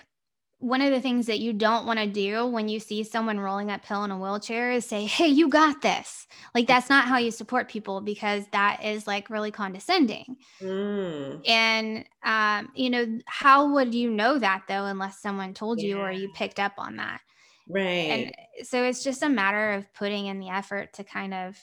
one 0.63 0.81
of 0.81 0.91
the 0.91 1.01
things 1.01 1.25
that 1.25 1.39
you 1.39 1.51
don't 1.51 1.85
want 1.85 1.99
to 1.99 2.07
do 2.07 2.45
when 2.45 2.69
you 2.69 2.79
see 2.79 3.03
someone 3.03 3.37
rolling 3.37 3.69
uphill 3.69 4.05
in 4.05 4.11
a 4.11 4.17
wheelchair 4.17 4.71
is 4.71 4.85
say, 4.85 5.05
Hey, 5.05 5.27
you 5.27 5.49
got 5.49 5.81
this. 5.81 6.25
Like 6.55 6.67
that's 6.67 6.89
not 6.89 7.05
how 7.05 7.17
you 7.17 7.31
support 7.31 7.67
people 7.67 7.99
because 7.99 8.45
that 8.53 8.81
is 8.83 9.05
like 9.05 9.29
really 9.29 9.51
condescending. 9.51 10.37
Mm. 10.61 11.41
And, 11.49 12.05
um, 12.23 12.71
you 12.75 12.89
know, 12.89 13.19
how 13.25 13.73
would 13.73 13.93
you 13.93 14.09
know 14.09 14.39
that 14.39 14.63
though, 14.69 14.85
unless 14.85 15.21
someone 15.21 15.53
told 15.53 15.81
yeah. 15.81 15.87
you 15.87 15.97
or 15.99 16.11
you 16.11 16.31
picked 16.33 16.59
up 16.59 16.73
on 16.77 16.95
that? 16.95 17.19
Right. 17.67 18.33
And 18.57 18.67
so 18.67 18.83
it's 18.83 19.03
just 19.03 19.23
a 19.23 19.29
matter 19.29 19.71
of 19.73 19.91
putting 19.93 20.25
in 20.27 20.39
the 20.39 20.49
effort 20.49 20.93
to 20.93 21.03
kind 21.03 21.33
of 21.33 21.57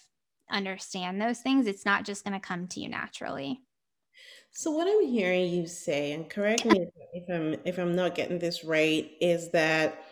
understand 0.50 1.20
those 1.20 1.40
things. 1.40 1.66
It's 1.66 1.84
not 1.84 2.04
just 2.04 2.24
going 2.24 2.34
to 2.34 2.46
come 2.46 2.66
to 2.68 2.80
you 2.80 2.88
naturally. 2.88 3.60
So 4.52 4.70
what 4.70 4.88
I'm 4.88 5.06
hearing 5.06 5.48
you 5.48 5.66
say, 5.66 6.12
and 6.12 6.28
correct 6.28 6.64
me 6.64 6.88
if 7.12 7.28
I'm 7.30 7.54
if 7.64 7.78
I'm 7.78 7.94
not 7.94 8.14
getting 8.14 8.38
this 8.38 8.64
right, 8.64 9.10
is 9.20 9.50
that 9.50 10.04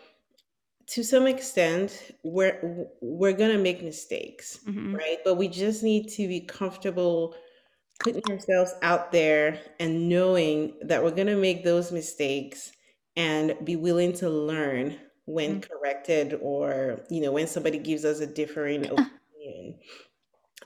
to 0.87 1.03
some 1.03 1.27
extent 1.27 2.15
we're 2.23 2.87
we're 3.01 3.33
gonna 3.33 3.57
make 3.57 3.83
mistakes, 3.83 4.59
mm-hmm. 4.65 4.95
right? 4.95 5.17
But 5.23 5.35
we 5.35 5.49
just 5.49 5.83
need 5.83 6.07
to 6.09 6.27
be 6.27 6.39
comfortable 6.39 7.35
putting 7.99 8.23
ourselves 8.31 8.73
out 8.81 9.11
there 9.11 9.59
and 9.79 10.07
knowing 10.07 10.73
that 10.83 11.03
we're 11.03 11.11
gonna 11.11 11.35
make 11.35 11.63
those 11.63 11.91
mistakes 11.91 12.71
and 13.17 13.55
be 13.65 13.75
willing 13.75 14.13
to 14.13 14.29
learn 14.29 14.97
when 15.29 15.61
mm-hmm. 15.61 15.71
corrected 15.71 16.39
or 16.41 16.99
you 17.09 17.21
know 17.21 17.31
when 17.31 17.45
somebody 17.45 17.77
gives 17.77 18.03
us 18.03 18.19
a 18.19 18.25
differing 18.25 18.83
opinion 18.85 19.75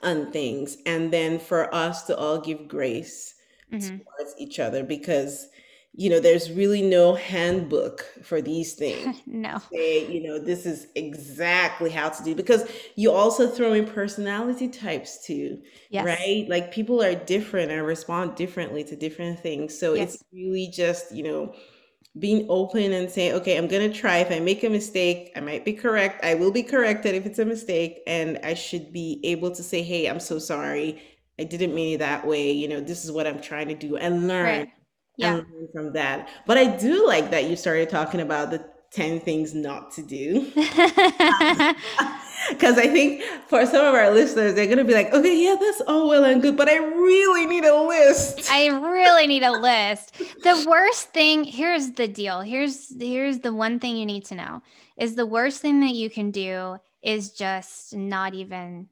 on 0.02 0.32
things 0.32 0.78
and 0.86 1.12
then 1.12 1.38
for 1.38 1.73
us 1.76 2.04
to 2.04 2.17
all 2.17 2.39
give 2.39 2.67
grace 2.67 3.36
mm-hmm. 3.71 3.97
towards 3.97 4.34
each 4.39 4.60
other 4.60 4.82
because 4.82 5.49
you 5.95 6.10
know 6.10 6.19
there's 6.19 6.49
really 6.49 6.82
no 6.82 7.13
handbook 7.13 8.06
for 8.23 8.41
these 8.41 8.73
things 8.73 9.21
no 9.26 9.62
say 9.71 10.10
you 10.10 10.23
know 10.23 10.39
this 10.39 10.65
is 10.65 10.88
exactly 10.95 11.89
how 11.89 12.08
to 12.08 12.23
do 12.23 12.34
because 12.34 12.65
you 12.95 13.12
also 13.12 13.47
throw 13.47 13.73
in 13.73 13.86
personality 13.86 14.69
types 14.69 15.26
too 15.26 15.62
yes. 15.89 16.06
right 16.06 16.45
like 16.47 16.71
people 16.71 17.04
are 17.04 17.15
different 17.15 17.69
and 17.69 17.86
respond 17.86 18.34
differently 18.36 18.84
to 18.84 18.95
different 18.95 19.38
things 19.41 19.78
so 19.78 19.93
yes. 19.93 20.15
it's 20.15 20.23
really 20.32 20.69
just 20.73 21.13
you 21.13 21.21
know 21.21 21.54
being 22.19 22.45
open 22.47 22.91
and 22.91 23.10
saying, 23.10 23.34
okay, 23.34 23.58
I'm 23.58 23.67
going 23.67 23.91
to 23.91 23.97
try. 23.97 24.17
If 24.17 24.32
I 24.32 24.39
make 24.39 24.63
a 24.63 24.69
mistake, 24.69 25.32
I 25.36 25.39
might 25.39 25.65
be 25.65 25.73
correct. 25.73 26.23
I 26.23 26.36
will 26.36 26.52
be 26.52 26.62
corrected 26.62 27.15
if 27.15 27.26
it's 27.26 27.39
a 27.39 27.45
mistake. 27.45 28.02
And 28.06 28.39
I 28.43 28.54
should 28.54 28.93
be 28.93 29.19
able 29.23 29.52
to 29.52 29.63
say, 29.63 29.82
hey, 29.82 30.08
I'm 30.08 30.19
so 30.19 30.38
sorry. 30.38 31.02
I 31.39 31.43
didn't 31.43 31.73
mean 31.73 31.95
it 31.95 31.97
that 31.99 32.26
way. 32.26 32.52
You 32.52 32.67
know, 32.67 32.80
this 32.80 33.04
is 33.04 33.12
what 33.12 33.26
I'm 33.26 33.41
trying 33.41 33.67
to 33.69 33.73
do 33.73 33.97
and 33.97 34.28
learn. 34.28 34.45
Right. 34.45 34.69
Yeah. 35.17 35.38
And 35.38 35.47
learn 35.52 35.67
from 35.73 35.93
that. 35.93 36.30
But 36.45 36.58
I 36.58 36.78
do 36.78 37.08
like 37.08 37.32
that 37.32 37.45
you 37.45 37.56
started 37.56 37.89
talking 37.89 38.19
about 38.19 38.52
the 38.52 38.63
10 38.91 39.19
things 39.21 39.56
not 39.56 39.91
to 39.93 40.04
do. 40.04 40.52
Because 42.49 42.77
I 42.77 42.88
think 42.88 43.23
for 43.47 43.65
some 43.65 43.86
of 43.86 43.93
our 43.93 44.12
listeners, 44.12 44.53
they're 44.53 44.65
going 44.65 44.77
to 44.77 44.84
be 44.84 44.93
like, 44.93 45.13
okay, 45.13 45.43
yeah, 45.43 45.56
that's 45.60 45.82
all 45.82 46.10
well 46.10 46.23
and 46.23 46.41
good, 46.41 46.58
but 46.58 46.69
I 46.69 46.77
really 46.77 47.45
need 47.45 47.65
a 47.65 47.75
list. 47.75 48.51
I 48.51 48.67
really 48.67 49.27
need 49.27 49.43
a 49.43 49.51
list. 49.51 50.15
The 50.43 50.65
worst 50.67 51.10
thing, 51.10 51.43
here's 51.43 51.91
the 51.91 52.08
deal. 52.08 52.41
Here's 52.41 52.93
here's 52.99 53.39
the 53.39 53.53
one 53.53 53.79
thing 53.79 53.97
you 53.97 54.06
need 54.06 54.25
to 54.25 54.36
know 54.36 54.62
is 54.97 55.15
the 55.15 55.25
worst 55.25 55.62
thing 55.62 55.79
that 55.82 55.93
you 55.93 56.10
can 56.10 56.32
do 56.32 56.77
is 57.01 57.32
just 57.32 57.95
not 57.95 58.34
even 58.34 58.88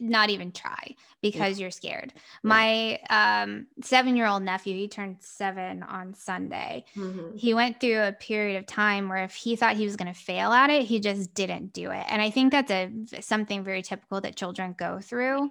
not 0.00 0.30
even 0.30 0.52
try 0.52 0.94
because 1.22 1.58
you're 1.58 1.70
scared. 1.70 2.12
My 2.42 2.98
um, 3.10 3.66
seven 3.82 4.16
year 4.16 4.26
old 4.26 4.42
nephew, 4.42 4.74
he 4.74 4.88
turned 4.88 5.16
seven 5.20 5.82
on 5.82 6.14
Sunday. 6.14 6.84
Mm-hmm. 6.96 7.36
He 7.36 7.54
went 7.54 7.80
through 7.80 8.00
a 8.00 8.12
period 8.12 8.58
of 8.58 8.66
time 8.66 9.08
where 9.08 9.24
if 9.24 9.34
he 9.34 9.56
thought 9.56 9.76
he 9.76 9.84
was 9.84 9.96
going 9.96 10.12
to 10.12 10.18
fail 10.18 10.52
at 10.52 10.70
it, 10.70 10.82
he 10.82 11.00
just 11.00 11.34
didn't 11.34 11.72
do 11.72 11.90
it. 11.90 12.04
And 12.08 12.22
I 12.22 12.30
think 12.30 12.52
that's 12.52 12.70
a 12.70 12.90
something 13.20 13.64
very 13.64 13.82
typical 13.82 14.20
that 14.20 14.36
children 14.36 14.74
go 14.76 15.00
through. 15.00 15.50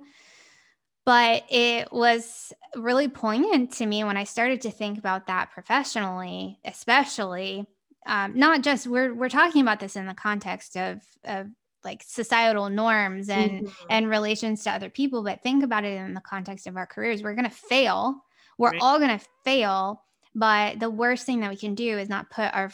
But 1.05 1.43
it 1.49 1.91
was 1.91 2.51
really 2.75 3.07
poignant 3.07 3.73
to 3.73 3.85
me 3.85 4.03
when 4.03 4.17
I 4.17 4.23
started 4.23 4.61
to 4.61 4.71
think 4.71 4.97
about 4.97 5.27
that 5.27 5.51
professionally, 5.51 6.59
especially. 6.65 7.67
Um, 8.07 8.37
not 8.37 8.61
just 8.61 8.87
we're 8.87 9.13
we're 9.13 9.29
talking 9.29 9.61
about 9.61 9.79
this 9.79 9.95
in 9.95 10.05
the 10.05 10.13
context 10.13 10.77
of 10.77 11.01
of 11.23 11.47
like 11.85 12.03
societal 12.05 12.69
norms 12.69 13.29
and 13.29 13.67
mm-hmm. 13.67 13.85
and 13.89 14.09
relations 14.09 14.63
to 14.63 14.71
other 14.71 14.89
people 14.89 15.23
but 15.23 15.41
think 15.43 15.63
about 15.63 15.85
it 15.85 15.93
in 15.97 16.13
the 16.13 16.21
context 16.21 16.67
of 16.67 16.75
our 16.75 16.85
careers 16.85 17.23
we're 17.23 17.35
going 17.35 17.49
to 17.49 17.55
fail 17.55 18.21
we're 18.57 18.71
right. 18.71 18.81
all 18.81 18.99
going 18.99 19.17
to 19.17 19.25
fail 19.43 20.01
but 20.33 20.79
the 20.79 20.89
worst 20.89 21.25
thing 21.25 21.39
that 21.39 21.49
we 21.49 21.55
can 21.55 21.75
do 21.75 21.97
is 21.97 22.09
not 22.09 22.29
put 22.29 22.53
our 22.53 22.71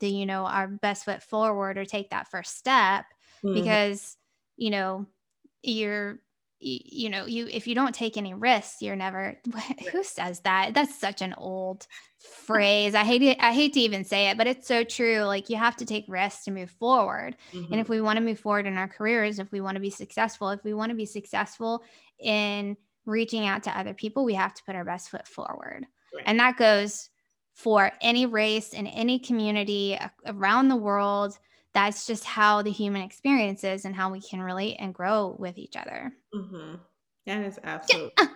the 0.00 0.08
you 0.08 0.26
know 0.26 0.46
our 0.46 0.66
best 0.66 1.04
foot 1.04 1.22
forward 1.22 1.78
or 1.78 1.84
take 1.84 2.10
that 2.10 2.28
first 2.28 2.56
step 2.56 3.04
mm-hmm. 3.44 3.54
because 3.54 4.16
you 4.56 4.70
know 4.70 5.06
you're 5.62 6.18
you 6.60 7.08
know 7.08 7.24
you 7.24 7.48
if 7.50 7.66
you 7.66 7.74
don't 7.74 7.94
take 7.94 8.16
any 8.16 8.34
risks 8.34 8.82
you're 8.82 8.96
never 8.96 9.38
who 9.92 10.04
says 10.04 10.40
that 10.40 10.74
that's 10.74 10.98
such 10.98 11.22
an 11.22 11.34
old 11.38 11.86
phrase 12.18 12.94
i 12.94 13.02
hate 13.02 13.22
it 13.22 13.38
i 13.40 13.52
hate 13.52 13.72
to 13.72 13.80
even 13.80 14.04
say 14.04 14.28
it 14.28 14.36
but 14.36 14.46
it's 14.46 14.68
so 14.68 14.84
true 14.84 15.20
like 15.20 15.48
you 15.48 15.56
have 15.56 15.74
to 15.74 15.86
take 15.86 16.04
risks 16.06 16.44
to 16.44 16.50
move 16.50 16.70
forward 16.70 17.34
mm-hmm. 17.52 17.72
and 17.72 17.80
if 17.80 17.88
we 17.88 18.00
want 18.02 18.18
to 18.18 18.24
move 18.24 18.38
forward 18.38 18.66
in 18.66 18.76
our 18.76 18.88
careers 18.88 19.38
if 19.38 19.50
we 19.52 19.62
want 19.62 19.74
to 19.74 19.80
be 19.80 19.90
successful 19.90 20.50
if 20.50 20.62
we 20.62 20.74
want 20.74 20.90
to 20.90 20.96
be 20.96 21.06
successful 21.06 21.82
in 22.18 22.76
reaching 23.06 23.46
out 23.46 23.62
to 23.62 23.78
other 23.78 23.94
people 23.94 24.24
we 24.24 24.34
have 24.34 24.52
to 24.52 24.62
put 24.64 24.74
our 24.74 24.84
best 24.84 25.08
foot 25.08 25.26
forward 25.26 25.86
right. 26.14 26.24
and 26.26 26.38
that 26.38 26.58
goes 26.58 27.08
for 27.54 27.90
any 28.02 28.26
race 28.26 28.74
in 28.74 28.86
any 28.86 29.18
community 29.18 29.98
around 30.26 30.68
the 30.68 30.76
world 30.76 31.38
that's 31.72 32.06
just 32.06 32.24
how 32.24 32.62
the 32.62 32.70
human 32.70 33.02
experience 33.02 33.64
is 33.64 33.84
and 33.84 33.94
how 33.94 34.10
we 34.10 34.20
can 34.20 34.40
relate 34.42 34.76
and 34.78 34.94
grow 34.94 35.36
with 35.38 35.58
each 35.58 35.76
other. 35.76 36.12
Mm-hmm. 36.34 36.76
That 37.26 37.42
is 37.42 37.58
absolutely. 37.62 38.12
Yeah. 38.18 38.26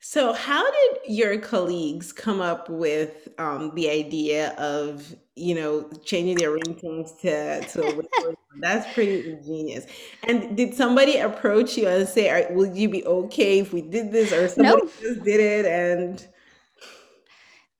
So, 0.00 0.32
how 0.32 0.64
did 0.70 0.98
your 1.08 1.38
colleagues 1.38 2.12
come 2.12 2.40
up 2.40 2.68
with 2.68 3.28
um, 3.38 3.74
the 3.74 3.90
idea 3.90 4.50
of, 4.54 5.14
you 5.34 5.56
know, 5.56 5.90
changing 6.04 6.36
their 6.36 6.56
ringtones 6.56 7.20
to 7.22 7.60
to? 7.72 8.06
That's 8.60 8.92
pretty 8.94 9.32
ingenious. 9.32 9.86
And 10.22 10.56
did 10.56 10.74
somebody 10.74 11.18
approach 11.18 11.76
you 11.76 11.88
and 11.88 12.08
say, 12.08 12.30
"Are- 12.30 12.52
"Will 12.54 12.74
you 12.74 12.88
be 12.88 13.04
okay 13.04 13.58
if 13.58 13.72
we 13.72 13.82
did 13.82 14.12
this?" 14.12 14.32
Or 14.32 14.48
somebody 14.48 14.82
Nope. 14.82 14.92
just 15.00 15.24
did 15.24 15.40
it 15.40 15.66
and 15.66 16.26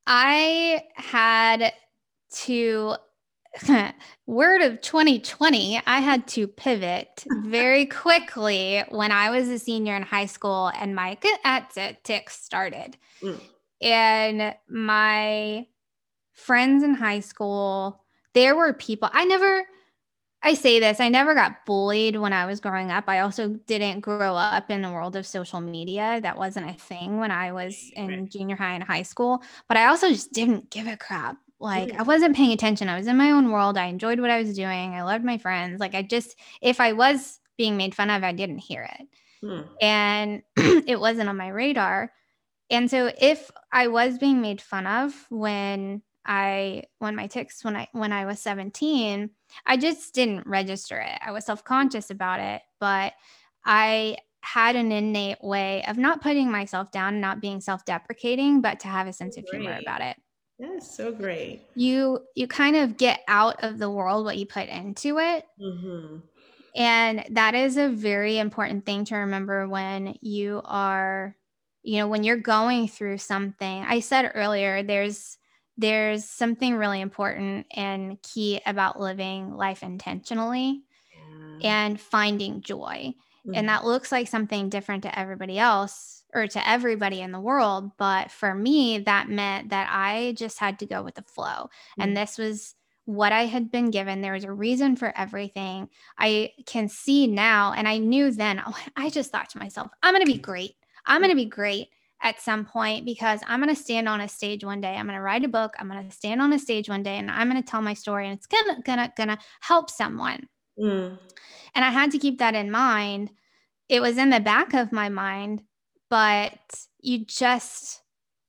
I 0.08 0.82
had 0.94 1.72
to 2.44 2.96
word 4.26 4.62
of 4.62 4.80
2020 4.80 5.80
i 5.86 6.00
had 6.00 6.26
to 6.26 6.46
pivot 6.46 7.24
very 7.44 7.86
quickly 7.86 8.82
when 8.90 9.10
i 9.10 9.30
was 9.30 9.48
a 9.48 9.58
senior 9.58 9.96
in 9.96 10.02
high 10.02 10.26
school 10.26 10.70
and 10.78 10.94
my 10.94 11.16
at 11.44 11.70
tic 12.04 12.30
started. 12.30 12.96
Mm. 13.22 13.40
and 13.80 14.54
my 14.68 15.66
friends 16.34 16.82
in 16.82 16.94
high 16.94 17.20
school 17.20 18.04
there 18.34 18.54
were 18.54 18.72
people 18.74 19.08
i 19.12 19.24
never 19.24 19.64
i 20.42 20.54
say 20.54 20.78
this 20.78 21.00
i 21.00 21.08
never 21.08 21.34
got 21.34 21.64
bullied 21.66 22.16
when 22.16 22.32
i 22.32 22.46
was 22.46 22.60
growing 22.60 22.90
up. 22.90 23.04
I 23.08 23.20
also 23.20 23.48
didn't 23.48 24.00
grow 24.00 24.36
up 24.36 24.70
in 24.70 24.82
the 24.82 24.90
world 24.90 25.16
of 25.16 25.26
social 25.26 25.60
media. 25.60 26.20
That 26.22 26.38
wasn't 26.38 26.70
a 26.70 26.74
thing 26.74 27.18
when 27.18 27.30
i 27.30 27.50
was 27.52 27.90
in 27.96 28.28
junior 28.28 28.56
high 28.56 28.74
and 28.74 28.84
high 28.84 29.02
school. 29.02 29.42
But 29.66 29.78
i 29.78 29.86
also 29.86 30.08
just 30.08 30.32
didn't 30.32 30.70
give 30.70 30.86
a 30.86 30.96
crap 30.96 31.38
like 31.60 31.92
I 31.98 32.02
wasn't 32.02 32.36
paying 32.36 32.52
attention. 32.52 32.88
I 32.88 32.96
was 32.96 33.06
in 33.06 33.16
my 33.16 33.32
own 33.32 33.50
world. 33.50 33.76
I 33.76 33.86
enjoyed 33.86 34.20
what 34.20 34.30
I 34.30 34.40
was 34.40 34.54
doing. 34.54 34.94
I 34.94 35.02
loved 35.02 35.24
my 35.24 35.38
friends. 35.38 35.80
Like 35.80 35.94
I 35.94 36.02
just, 36.02 36.36
if 36.62 36.80
I 36.80 36.92
was 36.92 37.40
being 37.56 37.76
made 37.76 37.94
fun 37.94 38.10
of, 38.10 38.22
I 38.22 38.32
didn't 38.32 38.58
hear 38.58 38.88
it. 38.98 39.06
Hmm. 39.42 39.60
And 39.80 40.42
it 40.86 41.00
wasn't 41.00 41.28
on 41.28 41.36
my 41.36 41.48
radar. 41.48 42.12
And 42.70 42.90
so 42.90 43.10
if 43.20 43.50
I 43.72 43.88
was 43.88 44.18
being 44.18 44.40
made 44.40 44.60
fun 44.60 44.86
of 44.86 45.26
when 45.30 46.02
I 46.24 46.84
when 46.98 47.16
my 47.16 47.26
tics 47.26 47.64
when 47.64 47.74
I 47.74 47.88
when 47.92 48.12
I 48.12 48.26
was 48.26 48.40
17, 48.40 49.30
I 49.66 49.76
just 49.76 50.14
didn't 50.14 50.46
register 50.46 50.98
it. 50.98 51.18
I 51.24 51.32
was 51.32 51.46
self-conscious 51.46 52.10
about 52.10 52.40
it, 52.40 52.60
but 52.78 53.14
I 53.64 54.18
had 54.42 54.76
an 54.76 54.92
innate 54.92 55.42
way 55.42 55.84
of 55.86 55.98
not 55.98 56.20
putting 56.20 56.50
myself 56.50 56.92
down, 56.92 57.20
not 57.20 57.40
being 57.40 57.60
self-deprecating, 57.60 58.60
but 58.60 58.80
to 58.80 58.88
have 58.88 59.06
a 59.06 59.12
sense 59.12 59.36
of 59.36 59.44
humor 59.50 59.78
about 59.80 60.02
it. 60.02 60.16
That's 60.58 60.96
so 60.96 61.12
great. 61.12 61.62
You 61.74 62.20
you 62.34 62.48
kind 62.48 62.76
of 62.76 62.96
get 62.96 63.20
out 63.28 63.62
of 63.62 63.78
the 63.78 63.90
world 63.90 64.24
what 64.24 64.38
you 64.38 64.46
put 64.46 64.68
into 64.68 65.18
it. 65.18 65.44
Mm-hmm. 65.60 66.18
And 66.74 67.24
that 67.30 67.54
is 67.54 67.76
a 67.76 67.88
very 67.88 68.38
important 68.38 68.84
thing 68.84 69.04
to 69.06 69.16
remember 69.16 69.68
when 69.68 70.16
you 70.20 70.60
are, 70.64 71.36
you 71.82 71.98
know, 71.98 72.08
when 72.08 72.24
you're 72.24 72.36
going 72.36 72.88
through 72.88 73.18
something. 73.18 73.84
I 73.84 74.00
said 74.00 74.32
earlier, 74.34 74.82
there's 74.82 75.38
there's 75.76 76.24
something 76.24 76.74
really 76.74 77.00
important 77.00 77.66
and 77.70 78.20
key 78.22 78.60
about 78.66 78.98
living 78.98 79.54
life 79.54 79.84
intentionally 79.84 80.82
yeah. 81.14 81.68
and 81.70 82.00
finding 82.00 82.62
joy. 82.62 83.14
Mm-hmm. 83.46 83.54
And 83.54 83.68
that 83.68 83.84
looks 83.84 84.10
like 84.10 84.26
something 84.26 84.70
different 84.70 85.04
to 85.04 85.16
everybody 85.16 85.56
else 85.56 86.17
or 86.34 86.46
to 86.46 86.68
everybody 86.68 87.20
in 87.20 87.32
the 87.32 87.40
world. 87.40 87.90
But 87.96 88.30
for 88.30 88.54
me, 88.54 88.98
that 88.98 89.28
meant 89.28 89.70
that 89.70 89.88
I 89.90 90.34
just 90.36 90.58
had 90.58 90.78
to 90.80 90.86
go 90.86 91.02
with 91.02 91.14
the 91.14 91.22
flow. 91.22 91.44
Mm-hmm. 91.46 92.02
And 92.02 92.16
this 92.16 92.38
was 92.38 92.74
what 93.04 93.32
I 93.32 93.46
had 93.46 93.70
been 93.70 93.90
given. 93.90 94.20
There 94.20 94.34
was 94.34 94.44
a 94.44 94.52
reason 94.52 94.94
for 94.94 95.16
everything. 95.16 95.88
I 96.18 96.52
can 96.66 96.88
see 96.88 97.26
now, 97.26 97.72
and 97.72 97.88
I 97.88 97.98
knew 97.98 98.30
then, 98.30 98.62
oh, 98.66 98.76
I 98.96 99.10
just 99.10 99.32
thought 99.32 99.48
to 99.50 99.58
myself, 99.58 99.90
I'm 100.02 100.12
going 100.12 100.24
to 100.24 100.32
be 100.32 100.38
great. 100.38 100.74
I'm 101.06 101.20
going 101.20 101.30
to 101.30 101.36
be 101.36 101.46
great 101.46 101.88
at 102.20 102.40
some 102.40 102.64
point 102.64 103.04
because 103.04 103.40
I'm 103.46 103.62
going 103.62 103.74
to 103.74 103.80
stand 103.80 104.08
on 104.08 104.20
a 104.20 104.28
stage 104.28 104.64
one 104.64 104.80
day. 104.80 104.94
I'm 104.94 105.06
going 105.06 105.16
to 105.16 105.22
write 105.22 105.44
a 105.44 105.48
book. 105.48 105.74
I'm 105.78 105.88
going 105.88 106.06
to 106.06 106.14
stand 106.14 106.42
on 106.42 106.52
a 106.52 106.58
stage 106.58 106.88
one 106.88 107.02
day 107.02 107.16
and 107.16 107.30
I'm 107.30 107.48
going 107.48 107.62
to 107.62 107.68
tell 107.68 107.80
my 107.80 107.94
story 107.94 108.26
and 108.26 108.36
it's 108.36 108.46
going 108.46 108.76
to 108.76 108.82
going 108.82 108.98
to 108.98 109.12
going 109.16 109.28
to 109.28 109.38
help 109.60 109.88
someone. 109.88 110.48
Mm. 110.78 111.18
And 111.74 111.84
I 111.84 111.90
had 111.90 112.10
to 112.10 112.18
keep 112.18 112.38
that 112.38 112.54
in 112.54 112.70
mind. 112.70 113.30
It 113.88 114.02
was 114.02 114.18
in 114.18 114.30
the 114.30 114.40
back 114.40 114.74
of 114.74 114.92
my 114.92 115.08
mind 115.08 115.62
but 116.10 116.58
you 117.00 117.24
just 117.24 118.02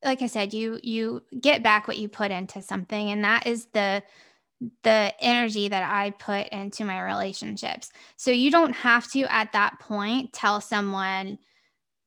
like 0.04 0.22
I 0.22 0.28
said, 0.28 0.54
you 0.54 0.80
you 0.84 1.24
get 1.42 1.64
back 1.64 1.88
what 1.88 1.98
you 1.98 2.08
put 2.08 2.32
into 2.32 2.62
something, 2.62 3.12
and 3.12 3.24
that 3.24 3.48
is 3.48 3.68
the 3.74 4.04
the 4.84 5.14
energy 5.22 5.70
that 5.70 5.90
I 5.90 6.12
put 6.12 6.50
into 6.50 6.84
my 6.84 7.02
relationships. 7.02 7.92
So 8.18 8.32
you 8.32 8.52
don't 8.52 8.74
have 8.74 9.10
to 9.12 9.22
at 9.32 9.54
that 9.54 9.80
point 9.80 10.34
tell 10.34 10.60
someone 10.62 11.40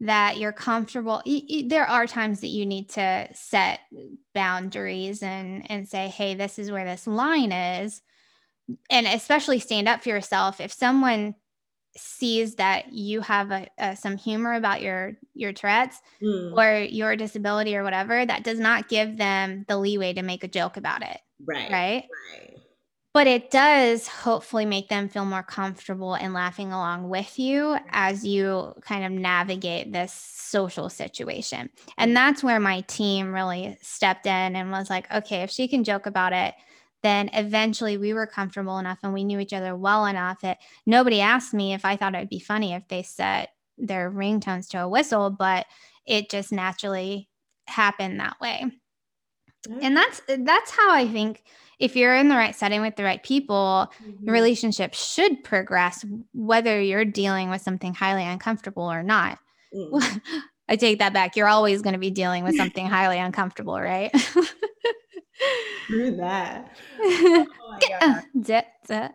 that 0.00 0.38
you're 0.38 0.52
comfortable. 0.52 1.22
there 1.66 1.86
are 1.86 2.06
times 2.06 2.40
that 2.40 2.48
you 2.48 2.66
need 2.66 2.88
to 2.90 3.28
set 3.34 3.80
boundaries 4.34 5.22
and 5.22 5.70
and 5.70 5.88
say, 5.88 6.08
"Hey, 6.08 6.34
this 6.34 6.58
is 6.58 6.70
where 6.70 6.84
this 6.84 7.06
line 7.06 7.52
is." 7.52 8.02
And 8.90 9.06
especially 9.06 9.58
stand 9.60 9.88
up 9.88 10.02
for 10.02 10.08
yourself. 10.10 10.60
If 10.60 10.72
someone 10.72 11.34
sees 11.96 12.54
that 12.56 12.92
you 12.92 13.20
have 13.20 13.50
a, 13.50 13.66
a, 13.78 13.96
some 13.96 14.16
humor 14.16 14.54
about 14.54 14.80
your 14.80 15.12
your 15.34 15.52
Tourette's 15.52 16.00
mm. 16.22 16.56
or 16.56 16.84
your 16.84 17.16
disability 17.16 17.76
or 17.76 17.84
whatever, 17.84 18.24
that 18.24 18.44
does 18.44 18.58
not 18.58 18.88
give 18.88 19.16
them 19.16 19.64
the 19.68 19.76
leeway 19.76 20.12
to 20.14 20.22
make 20.22 20.44
a 20.44 20.48
joke 20.48 20.76
about 20.76 21.02
it. 21.02 21.18
Right. 21.44 21.70
Right. 21.70 22.04
Right. 22.32 22.58
But 23.14 23.26
it 23.26 23.50
does 23.50 24.08
hopefully 24.08 24.64
make 24.64 24.88
them 24.88 25.06
feel 25.10 25.26
more 25.26 25.42
comfortable 25.42 26.14
in 26.14 26.32
laughing 26.32 26.72
along 26.72 27.10
with 27.10 27.38
you 27.38 27.76
as 27.90 28.24
you 28.24 28.72
kind 28.80 29.04
of 29.04 29.12
navigate 29.12 29.92
this 29.92 30.14
social 30.14 30.88
situation. 30.88 31.68
And 31.98 32.16
that's 32.16 32.42
where 32.42 32.58
my 32.58 32.80
team 32.82 33.34
really 33.34 33.76
stepped 33.82 34.24
in 34.24 34.56
and 34.56 34.70
was 34.70 34.88
like, 34.88 35.12
okay, 35.12 35.42
if 35.42 35.50
she 35.50 35.68
can 35.68 35.84
joke 35.84 36.06
about 36.06 36.32
it, 36.32 36.54
then 37.02 37.30
eventually 37.32 37.96
we 37.96 38.12
were 38.12 38.26
comfortable 38.26 38.78
enough 38.78 38.98
and 39.02 39.12
we 39.12 39.24
knew 39.24 39.38
each 39.38 39.52
other 39.52 39.76
well 39.76 40.06
enough 40.06 40.40
that 40.40 40.58
nobody 40.86 41.20
asked 41.20 41.54
me 41.54 41.74
if 41.74 41.84
I 41.84 41.96
thought 41.96 42.14
it 42.14 42.18
would 42.18 42.28
be 42.28 42.38
funny 42.38 42.72
if 42.72 42.86
they 42.88 43.02
set 43.02 43.50
their 43.78 44.10
ringtones 44.10 44.68
to 44.70 44.82
a 44.82 44.88
whistle, 44.88 45.30
but 45.30 45.66
it 46.06 46.30
just 46.30 46.52
naturally 46.52 47.28
happened 47.66 48.20
that 48.20 48.40
way. 48.40 48.64
And 49.80 49.96
that's 49.96 50.20
that's 50.26 50.70
how 50.72 50.92
I 50.92 51.06
think 51.06 51.44
if 51.78 51.94
you're 51.94 52.16
in 52.16 52.28
the 52.28 52.36
right 52.36 52.54
setting 52.54 52.80
with 52.80 52.96
the 52.96 53.04
right 53.04 53.22
people, 53.22 53.92
mm-hmm. 54.02 54.24
your 54.24 54.32
relationship 54.32 54.94
should 54.94 55.44
progress 55.44 56.04
whether 56.32 56.80
you're 56.80 57.04
dealing 57.04 57.50
with 57.50 57.62
something 57.62 57.94
highly 57.94 58.24
uncomfortable 58.24 58.90
or 58.90 59.02
not. 59.02 59.38
Mm. 59.74 60.20
I 60.68 60.76
take 60.76 61.00
that 61.00 61.12
back. 61.12 61.36
You're 61.36 61.48
always 61.48 61.82
going 61.82 61.92
to 61.94 61.98
be 61.98 62.10
dealing 62.10 62.44
with 62.44 62.56
something 62.56 62.86
highly 62.88 63.18
uncomfortable, 63.18 63.80
right? 63.80 64.10
True 65.86 66.16
that. 66.16 66.76
Oh 67.04 67.46
my 67.70 67.78
God. 67.88 68.22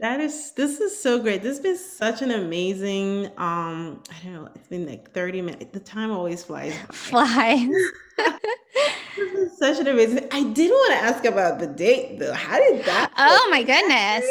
That 0.00 0.20
is 0.20 0.52
this 0.52 0.80
is 0.80 0.98
so 0.98 1.18
great. 1.18 1.42
This 1.42 1.58
has 1.58 1.60
been 1.60 1.76
such 1.76 2.22
an 2.22 2.30
amazing 2.30 3.26
um 3.36 4.02
I 4.10 4.24
don't 4.24 4.32
know, 4.32 4.48
it's 4.54 4.68
been 4.68 4.86
like 4.86 5.12
30 5.12 5.42
minutes. 5.42 5.66
The 5.72 5.80
time 5.80 6.10
always 6.10 6.42
flies. 6.42 6.74
Flies. 6.90 7.68
this 8.16 9.32
is 9.34 9.58
such 9.58 9.78
an 9.78 9.88
amazing. 9.88 10.26
I 10.32 10.44
did 10.44 10.70
want 10.70 10.92
to 10.92 10.98
ask 11.04 11.26
about 11.26 11.58
the 11.58 11.66
date 11.66 12.18
though. 12.18 12.32
How 12.32 12.58
did 12.58 12.82
that 12.86 13.12
Oh 13.18 13.48
my 13.50 13.62
goodness. 13.62 14.24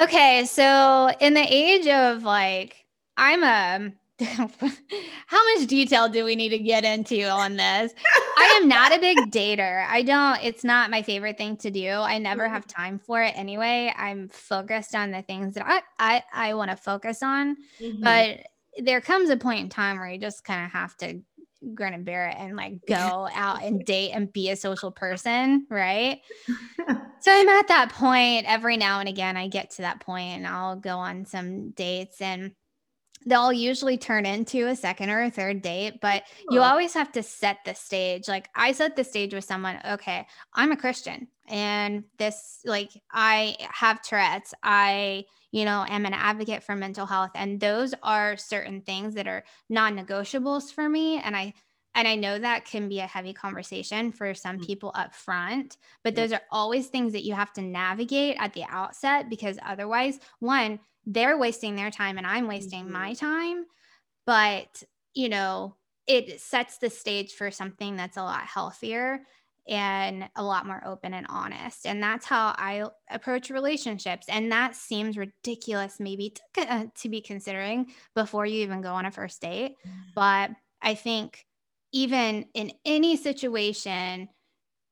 Okay, 0.00 0.44
so 0.46 1.10
in 1.18 1.34
the 1.34 1.44
age 1.48 1.88
of 1.88 2.22
like 2.22 2.84
I'm 3.16 3.42
a 3.42 3.92
how 4.22 5.54
much 5.54 5.66
detail 5.66 6.08
do 6.08 6.24
we 6.24 6.36
need 6.36 6.50
to 6.50 6.58
get 6.58 6.84
into 6.84 7.24
on 7.24 7.56
this? 7.56 7.92
I 8.38 8.58
am 8.60 8.68
not 8.68 8.94
a 8.94 9.00
big 9.00 9.18
dater. 9.30 9.86
I 9.88 10.02
don't, 10.02 10.42
it's 10.42 10.64
not 10.64 10.90
my 10.90 11.02
favorite 11.02 11.38
thing 11.38 11.56
to 11.58 11.70
do. 11.70 11.88
I 11.88 12.18
never 12.18 12.48
have 12.48 12.66
time 12.66 12.98
for 12.98 13.22
it 13.22 13.32
anyway. 13.36 13.92
I'm 13.96 14.28
focused 14.28 14.94
on 14.94 15.10
the 15.10 15.22
things 15.22 15.54
that 15.54 15.66
I 15.66 15.82
I, 15.98 16.22
I 16.32 16.54
want 16.54 16.70
to 16.70 16.76
focus 16.76 17.22
on. 17.22 17.56
Mm-hmm. 17.80 18.02
But 18.02 18.46
there 18.78 19.00
comes 19.00 19.30
a 19.30 19.36
point 19.36 19.60
in 19.60 19.68
time 19.68 19.98
where 19.98 20.08
you 20.08 20.18
just 20.18 20.44
kind 20.44 20.64
of 20.64 20.72
have 20.72 20.96
to 20.98 21.20
grin 21.74 21.94
and 21.94 22.04
bear 22.04 22.28
it 22.28 22.36
and 22.38 22.56
like 22.56 22.84
go 22.86 23.28
out 23.32 23.62
and 23.62 23.84
date 23.86 24.12
and 24.12 24.32
be 24.32 24.50
a 24.50 24.56
social 24.56 24.90
person, 24.90 25.66
right? 25.70 26.20
so 27.20 27.32
I'm 27.32 27.48
at 27.48 27.68
that 27.68 27.92
point 27.92 28.46
every 28.48 28.76
now 28.76 29.00
and 29.00 29.08
again. 29.08 29.36
I 29.36 29.48
get 29.48 29.70
to 29.72 29.82
that 29.82 30.00
point 30.00 30.38
and 30.38 30.46
I'll 30.46 30.76
go 30.76 30.98
on 30.98 31.24
some 31.24 31.70
dates 31.70 32.20
and 32.20 32.52
they'll 33.26 33.52
usually 33.52 33.98
turn 33.98 34.26
into 34.26 34.68
a 34.68 34.76
second 34.76 35.10
or 35.10 35.22
a 35.22 35.30
third 35.30 35.62
date, 35.62 36.00
but 36.00 36.24
you 36.50 36.60
always 36.60 36.94
have 36.94 37.12
to 37.12 37.22
set 37.22 37.58
the 37.64 37.74
stage. 37.74 38.28
Like 38.28 38.48
I 38.54 38.72
set 38.72 38.96
the 38.96 39.04
stage 39.04 39.34
with 39.34 39.44
someone, 39.44 39.78
okay, 39.92 40.26
I'm 40.54 40.72
a 40.72 40.76
Christian 40.76 41.28
and 41.48 42.04
this 42.18 42.60
like 42.64 42.90
I 43.10 43.56
have 43.60 44.02
Tourette's. 44.02 44.54
I, 44.62 45.24
you 45.50 45.64
know, 45.64 45.84
am 45.88 46.06
an 46.06 46.14
advocate 46.14 46.62
for 46.62 46.74
mental 46.74 47.06
health 47.06 47.30
and 47.34 47.60
those 47.60 47.94
are 48.02 48.36
certain 48.36 48.80
things 48.80 49.14
that 49.14 49.26
are 49.26 49.44
non-negotiables 49.68 50.72
for 50.72 50.88
me 50.88 51.18
and 51.18 51.36
I 51.36 51.54
and 51.94 52.08
I 52.08 52.14
know 52.14 52.38
that 52.38 52.64
can 52.64 52.88
be 52.88 53.00
a 53.00 53.06
heavy 53.06 53.32
conversation 53.32 54.12
for 54.12 54.32
some 54.34 54.58
mm. 54.58 54.66
people 54.66 54.92
up 54.94 55.14
front, 55.14 55.76
but 56.02 56.14
those 56.14 56.32
are 56.32 56.40
always 56.50 56.86
things 56.86 57.12
that 57.12 57.24
you 57.24 57.34
have 57.34 57.52
to 57.54 57.60
navigate 57.60 58.36
at 58.38 58.54
the 58.54 58.64
outset 58.68 59.28
because 59.28 59.58
otherwise, 59.64 60.18
one, 60.38 60.80
they're 61.06 61.38
wasting 61.38 61.76
their 61.76 61.90
time 61.90 62.18
and 62.18 62.26
I'm 62.26 62.46
wasting 62.46 62.84
mm-hmm. 62.84 62.92
my 62.92 63.14
time. 63.14 63.64
But, 64.26 64.82
you 65.14 65.28
know, 65.28 65.76
it 66.06 66.40
sets 66.40 66.78
the 66.78 66.90
stage 66.90 67.32
for 67.32 67.50
something 67.50 67.96
that's 67.96 68.16
a 68.16 68.22
lot 68.22 68.44
healthier 68.44 69.20
and 69.68 70.28
a 70.34 70.42
lot 70.42 70.66
more 70.66 70.82
open 70.84 71.14
and 71.14 71.26
honest. 71.28 71.86
And 71.86 72.02
that's 72.02 72.26
how 72.26 72.54
I 72.58 72.84
approach 73.10 73.50
relationships. 73.50 74.26
And 74.28 74.50
that 74.50 74.74
seems 74.74 75.16
ridiculous, 75.16 76.00
maybe 76.00 76.34
to, 76.54 76.62
uh, 76.62 76.86
to 76.96 77.08
be 77.08 77.20
considering 77.20 77.92
before 78.14 78.46
you 78.46 78.62
even 78.62 78.80
go 78.80 78.94
on 78.94 79.06
a 79.06 79.10
first 79.10 79.40
date. 79.40 79.76
Mm. 79.86 79.92
But 80.14 80.50
I 80.80 80.94
think 80.94 81.46
even 81.92 82.46
in 82.54 82.72
any 82.84 83.16
situation, 83.16 84.28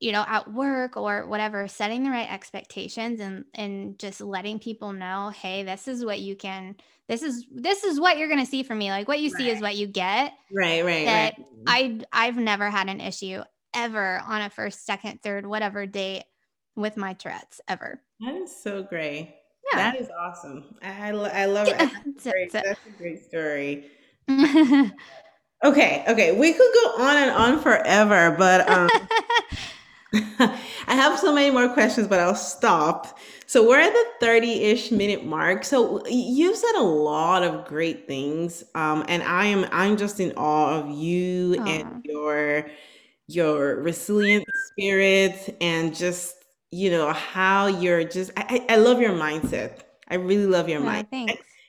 you 0.01 0.13
know, 0.13 0.25
at 0.27 0.53
work 0.53 0.97
or 0.97 1.27
whatever, 1.27 1.69
setting 1.69 2.03
the 2.03 2.11
right 2.11 2.31
expectations 2.31 3.21
and 3.21 3.45
and 3.55 3.99
just 3.99 4.21
letting 4.21 4.59
people 4.59 4.93
know, 4.93 5.31
hey, 5.31 5.63
this 5.63 5.87
is 5.87 6.05
what 6.05 6.21
you 6.21 6.37
can 6.37 6.77
this 7.11 7.23
is 7.23 7.45
this 7.53 7.83
is 7.83 7.99
what 7.99 8.19
you're 8.19 8.29
gonna 8.29 8.47
see 8.47 8.63
from 8.63 8.79
me. 8.79 8.91
Like 8.91 9.09
what 9.09 9.21
you 9.21 9.31
right. 9.33 9.39
see 9.39 9.51
is 9.51 9.61
what 9.61 9.77
you 9.77 9.89
get. 9.89 10.33
Right, 10.53 10.85
right. 10.85 11.07
That 11.07 11.35
right. 11.67 12.07
I 12.13 12.27
I've 12.27 12.37
never 12.37 12.71
had 12.71 12.89
an 12.89 13.01
issue 13.01 13.43
ever 13.75 14.23
on 14.27 14.43
a 14.43 14.51
first, 14.51 14.87
second, 14.87 15.21
third, 15.23 15.45
whatever 15.45 15.87
date 15.87 16.25
with 16.77 16.97
my 16.97 17.15
Tourette's 17.15 17.61
ever. 17.69 18.01
That 18.21 18.35
is 18.37 18.55
so 18.55 18.83
great. 18.83 19.35
Yeah. 19.73 19.91
That 19.93 20.01
is 20.01 20.09
awesome. 20.19 20.77
I, 20.83 21.09
I, 21.09 21.45
love 21.47 21.69
it. 21.69 21.79
That's, 21.79 22.25
great. 22.25 22.53
That's 22.53 22.81
a 22.87 22.99
great 22.99 23.25
story. 23.25 23.87
okay, 24.31 26.05
okay. 26.09 26.33
We 26.33 26.53
could 26.53 26.73
go 26.75 27.03
on 27.03 27.17
and 27.17 27.31
on 27.31 27.61
forever, 27.61 28.35
but 28.37 28.69
um, 28.69 28.89
I 30.13 30.59
have 30.89 31.19
so 31.19 31.33
many 31.33 31.51
more 31.51 31.69
questions, 31.69 32.09
but 32.09 32.19
I'll 32.19 32.35
stop. 32.35 33.19
So 33.47 33.69
we're 33.69 33.81
at 33.81 33.93
the 33.93 34.27
30-ish 34.27 34.91
minute 34.91 35.25
mark. 35.25 35.65
So 35.65 36.05
you've 36.07 36.57
said 36.57 36.75
a 36.77 36.83
lot 36.83 37.43
of 37.43 37.67
great 37.67 38.07
things. 38.07 38.65
Um, 38.75 39.05
and 39.09 39.23
I 39.23 39.47
am 39.47 39.67
I'm 39.71 39.97
just 39.97 40.19
in 40.21 40.33
awe 40.33 40.79
of 40.81 40.91
you 40.91 41.63
and 41.67 42.03
your 42.05 42.67
your 43.29 43.77
resilient 43.77 44.45
spirit 44.73 45.57
and 45.61 45.95
just 45.95 46.37
you 46.71 46.91
know 46.91 47.13
how 47.13 47.67
you're 47.67 48.05
just 48.05 48.33
I, 48.37 48.65
I 48.69 48.77
love 48.77 49.01
your 49.01 49.13
mindset 49.13 49.81
i 50.09 50.17
really 50.17 50.47
love 50.47 50.69
your 50.69 50.81
mind 50.81 51.07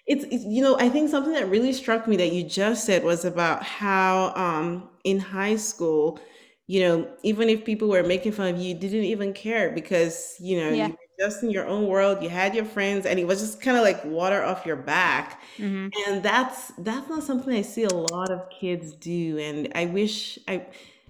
it's, 0.08 0.26
it's 0.32 0.44
you 0.46 0.62
know 0.62 0.78
i 0.80 0.90
think 0.90 1.10
something 1.10 1.34
that 1.34 1.50
really 1.50 1.74
struck 1.74 2.08
me 2.08 2.16
that 2.18 2.32
you 2.32 2.44
just 2.44 2.86
said 2.86 3.04
was 3.04 3.26
about 3.26 3.64
how 3.64 4.34
um 4.36 4.90
in 5.04 5.20
high 5.20 5.56
school 5.56 6.20
you 6.72 6.80
know 6.80 7.06
even 7.22 7.50
if 7.50 7.66
people 7.66 7.90
were 7.90 8.02
making 8.02 8.32
fun 8.32 8.48
of 8.48 8.58
you, 8.58 8.70
you 8.70 8.74
didn't 8.74 9.04
even 9.04 9.34
care 9.34 9.72
because 9.72 10.38
you 10.40 10.58
know 10.58 10.70
yeah. 10.70 10.88
you 10.88 10.94
were 10.94 11.26
just 11.26 11.44
in 11.44 11.50
your 11.50 11.68
own 11.68 11.86
world 11.86 12.24
you 12.24 12.30
had 12.30 12.56
your 12.56 12.64
friends 12.64 13.06
and 13.06 13.20
it 13.20 13.28
was 13.28 13.42
just 13.42 13.60
kind 13.62 13.76
of 13.76 13.84
like 13.84 14.04
water 14.06 14.42
off 14.42 14.66
your 14.66 14.78
back 14.78 15.42
mm-hmm. 15.58 15.90
and 16.08 16.24
that's 16.24 16.72
that's 16.80 17.10
not 17.10 17.24
something 17.24 17.54
i 17.54 17.62
see 17.62 17.84
a 17.84 17.94
lot 17.94 18.32
of 18.32 18.50
kids 18.50 18.94
do 18.94 19.38
and 19.38 19.70
i 19.76 19.86
wish 19.86 20.40
i 20.48 20.66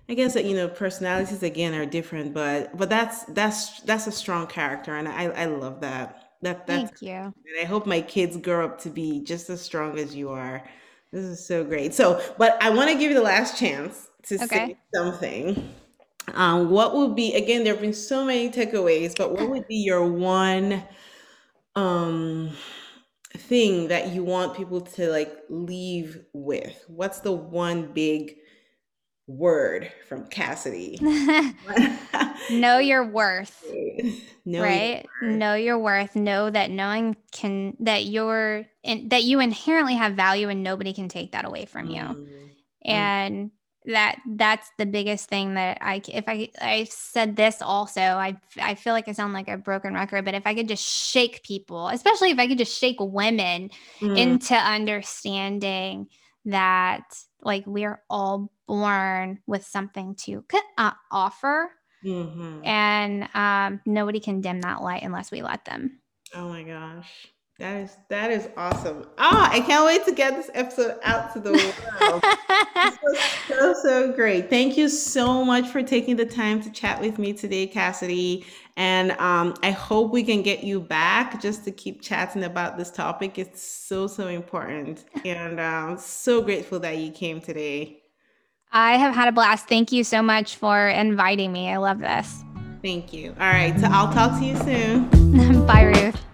I 0.09 0.13
guess 0.13 0.33
that 0.33 0.43
you 0.43 0.55
know 0.55 0.67
personalities 0.67 1.41
again 1.41 1.73
are 1.73 1.85
different, 1.85 2.33
but 2.33 2.75
but 2.77 2.89
that's 2.89 3.23
that's 3.25 3.79
that's 3.81 4.07
a 4.07 4.11
strong 4.11 4.45
character, 4.45 4.93
and 4.97 5.07
I 5.07 5.27
I 5.27 5.45
love 5.45 5.79
that. 5.81 6.33
That 6.41 6.67
that's 6.67 6.89
Thank 6.89 7.01
you. 7.01 7.11
And 7.11 7.61
I 7.61 7.63
hope 7.63 7.85
my 7.85 8.01
kids 8.01 8.35
grow 8.35 8.65
up 8.65 8.81
to 8.81 8.89
be 8.89 9.23
just 9.23 9.49
as 9.49 9.61
strong 9.61 9.97
as 9.97 10.13
you 10.13 10.27
are. 10.29 10.67
This 11.13 11.23
is 11.23 11.45
so 11.45 11.63
great. 11.63 11.93
So, 11.93 12.21
but 12.37 12.61
I 12.61 12.71
want 12.71 12.89
to 12.89 12.97
give 12.97 13.11
you 13.11 13.13
the 13.13 13.23
last 13.23 13.57
chance 13.57 14.09
to 14.23 14.35
okay. 14.43 14.47
say 14.47 14.77
something. 14.93 15.73
Um, 16.33 16.69
what 16.69 16.95
would 16.95 17.15
be 17.15 17.33
again? 17.35 17.63
There 17.63 17.73
have 17.73 17.81
been 17.81 17.93
so 17.93 18.25
many 18.25 18.49
takeaways, 18.49 19.15
but 19.17 19.31
what 19.31 19.49
would 19.49 19.67
be 19.67 19.75
your 19.75 20.05
one 20.05 20.83
um 21.75 22.51
thing 23.37 23.87
that 23.87 24.09
you 24.09 24.23
want 24.23 24.55
people 24.55 24.81
to 24.81 25.09
like 25.09 25.35
leave 25.49 26.23
with? 26.33 26.83
What's 26.87 27.19
the 27.19 27.31
one 27.31 27.91
big 27.93 28.37
word 29.37 29.91
from 30.07 30.27
Cassidy. 30.27 30.97
know 32.51 32.77
your 32.79 33.05
worth. 33.05 33.63
know 34.45 34.61
right? 34.61 35.05
Your 35.21 35.29
worth. 35.29 35.37
Know 35.37 35.55
your 35.55 35.79
worth. 35.79 36.15
Know 36.15 36.49
that 36.49 36.69
knowing 36.69 37.15
can 37.31 37.75
that 37.79 38.05
you're 38.05 38.65
in, 38.83 39.09
that 39.09 39.23
you 39.23 39.39
inherently 39.39 39.95
have 39.95 40.13
value 40.13 40.49
and 40.49 40.63
nobody 40.63 40.93
can 40.93 41.09
take 41.09 41.31
that 41.31 41.45
away 41.45 41.65
from 41.65 41.89
you. 41.89 42.01
Mm. 42.01 42.49
And 42.83 43.51
that 43.85 44.19
that's 44.35 44.71
the 44.77 44.85
biggest 44.85 45.27
thing 45.27 45.55
that 45.55 45.79
I 45.81 46.01
if 46.07 46.25
I 46.27 46.49
I 46.61 46.83
said 46.89 47.35
this 47.35 47.61
also 47.61 48.01
I 48.01 48.37
I 48.61 48.75
feel 48.75 48.93
like 48.93 49.07
I 49.07 49.13
sound 49.13 49.33
like 49.33 49.47
a 49.47 49.57
broken 49.57 49.93
record 49.95 50.23
but 50.23 50.35
if 50.35 50.45
I 50.45 50.53
could 50.53 50.67
just 50.67 50.85
shake 50.85 51.43
people 51.43 51.87
especially 51.87 52.29
if 52.29 52.37
I 52.37 52.47
could 52.47 52.59
just 52.59 52.77
shake 52.77 52.97
women 52.99 53.71
mm. 53.99 54.17
into 54.17 54.53
understanding 54.53 56.07
that 56.45 57.03
like 57.41 57.63
we're 57.65 58.01
all 58.09 58.51
born 58.67 59.39
with 59.47 59.65
something 59.65 60.15
to 60.15 60.43
uh, 60.77 60.91
offer 61.11 61.71
mm-hmm. 62.05 62.63
and 62.63 63.27
um, 63.33 63.81
nobody 63.85 64.19
can 64.19 64.41
dim 64.41 64.61
that 64.61 64.83
light 64.83 65.01
unless 65.01 65.31
we 65.31 65.41
let 65.41 65.65
them 65.65 65.99
oh 66.35 66.49
my 66.49 66.61
gosh 66.61 67.27
that 67.61 67.77
is 67.77 67.97
that 68.09 68.31
is 68.31 68.49
awesome. 68.57 69.05
Ah, 69.19 69.47
I 69.51 69.59
can't 69.59 69.85
wait 69.85 70.03
to 70.05 70.11
get 70.11 70.35
this 70.35 70.49
episode 70.55 70.97
out 71.03 71.31
to 71.33 71.39
the 71.39 71.51
world. 71.51 72.23
this 72.75 72.97
was 73.03 73.19
so 73.47 73.75
so 73.83 74.11
great. 74.13 74.49
Thank 74.49 74.77
you 74.77 74.89
so 74.89 75.45
much 75.45 75.67
for 75.67 75.83
taking 75.83 76.15
the 76.15 76.25
time 76.25 76.59
to 76.63 76.71
chat 76.71 76.99
with 76.99 77.19
me 77.19 77.33
today, 77.33 77.67
Cassidy. 77.67 78.45
And 78.77 79.11
um, 79.13 79.53
I 79.61 79.69
hope 79.69 80.11
we 80.11 80.23
can 80.23 80.41
get 80.41 80.63
you 80.63 80.79
back 80.79 81.39
just 81.39 81.63
to 81.65 81.71
keep 81.71 82.01
chatting 82.01 82.45
about 82.45 82.79
this 82.79 82.89
topic. 82.89 83.37
It's 83.37 83.61
so 83.61 84.07
so 84.07 84.27
important, 84.27 85.05
and 85.23 85.61
I'm 85.61 85.89
um, 85.91 85.97
so 85.99 86.41
grateful 86.41 86.79
that 86.79 86.97
you 86.97 87.11
came 87.11 87.41
today. 87.41 88.01
I 88.71 88.97
have 88.97 89.13
had 89.13 89.27
a 89.27 89.31
blast. 89.31 89.67
Thank 89.67 89.91
you 89.91 90.03
so 90.03 90.23
much 90.23 90.55
for 90.55 90.87
inviting 90.87 91.51
me. 91.51 91.69
I 91.69 91.77
love 91.77 91.99
this. 91.99 92.43
Thank 92.81 93.13
you. 93.13 93.35
All 93.39 93.51
right, 93.51 93.79
so 93.79 93.87
I'll 93.91 94.11
talk 94.11 94.39
to 94.39 94.45
you 94.45 94.57
soon. 94.57 95.65
Bye, 95.67 95.83
Ruth. 95.83 96.25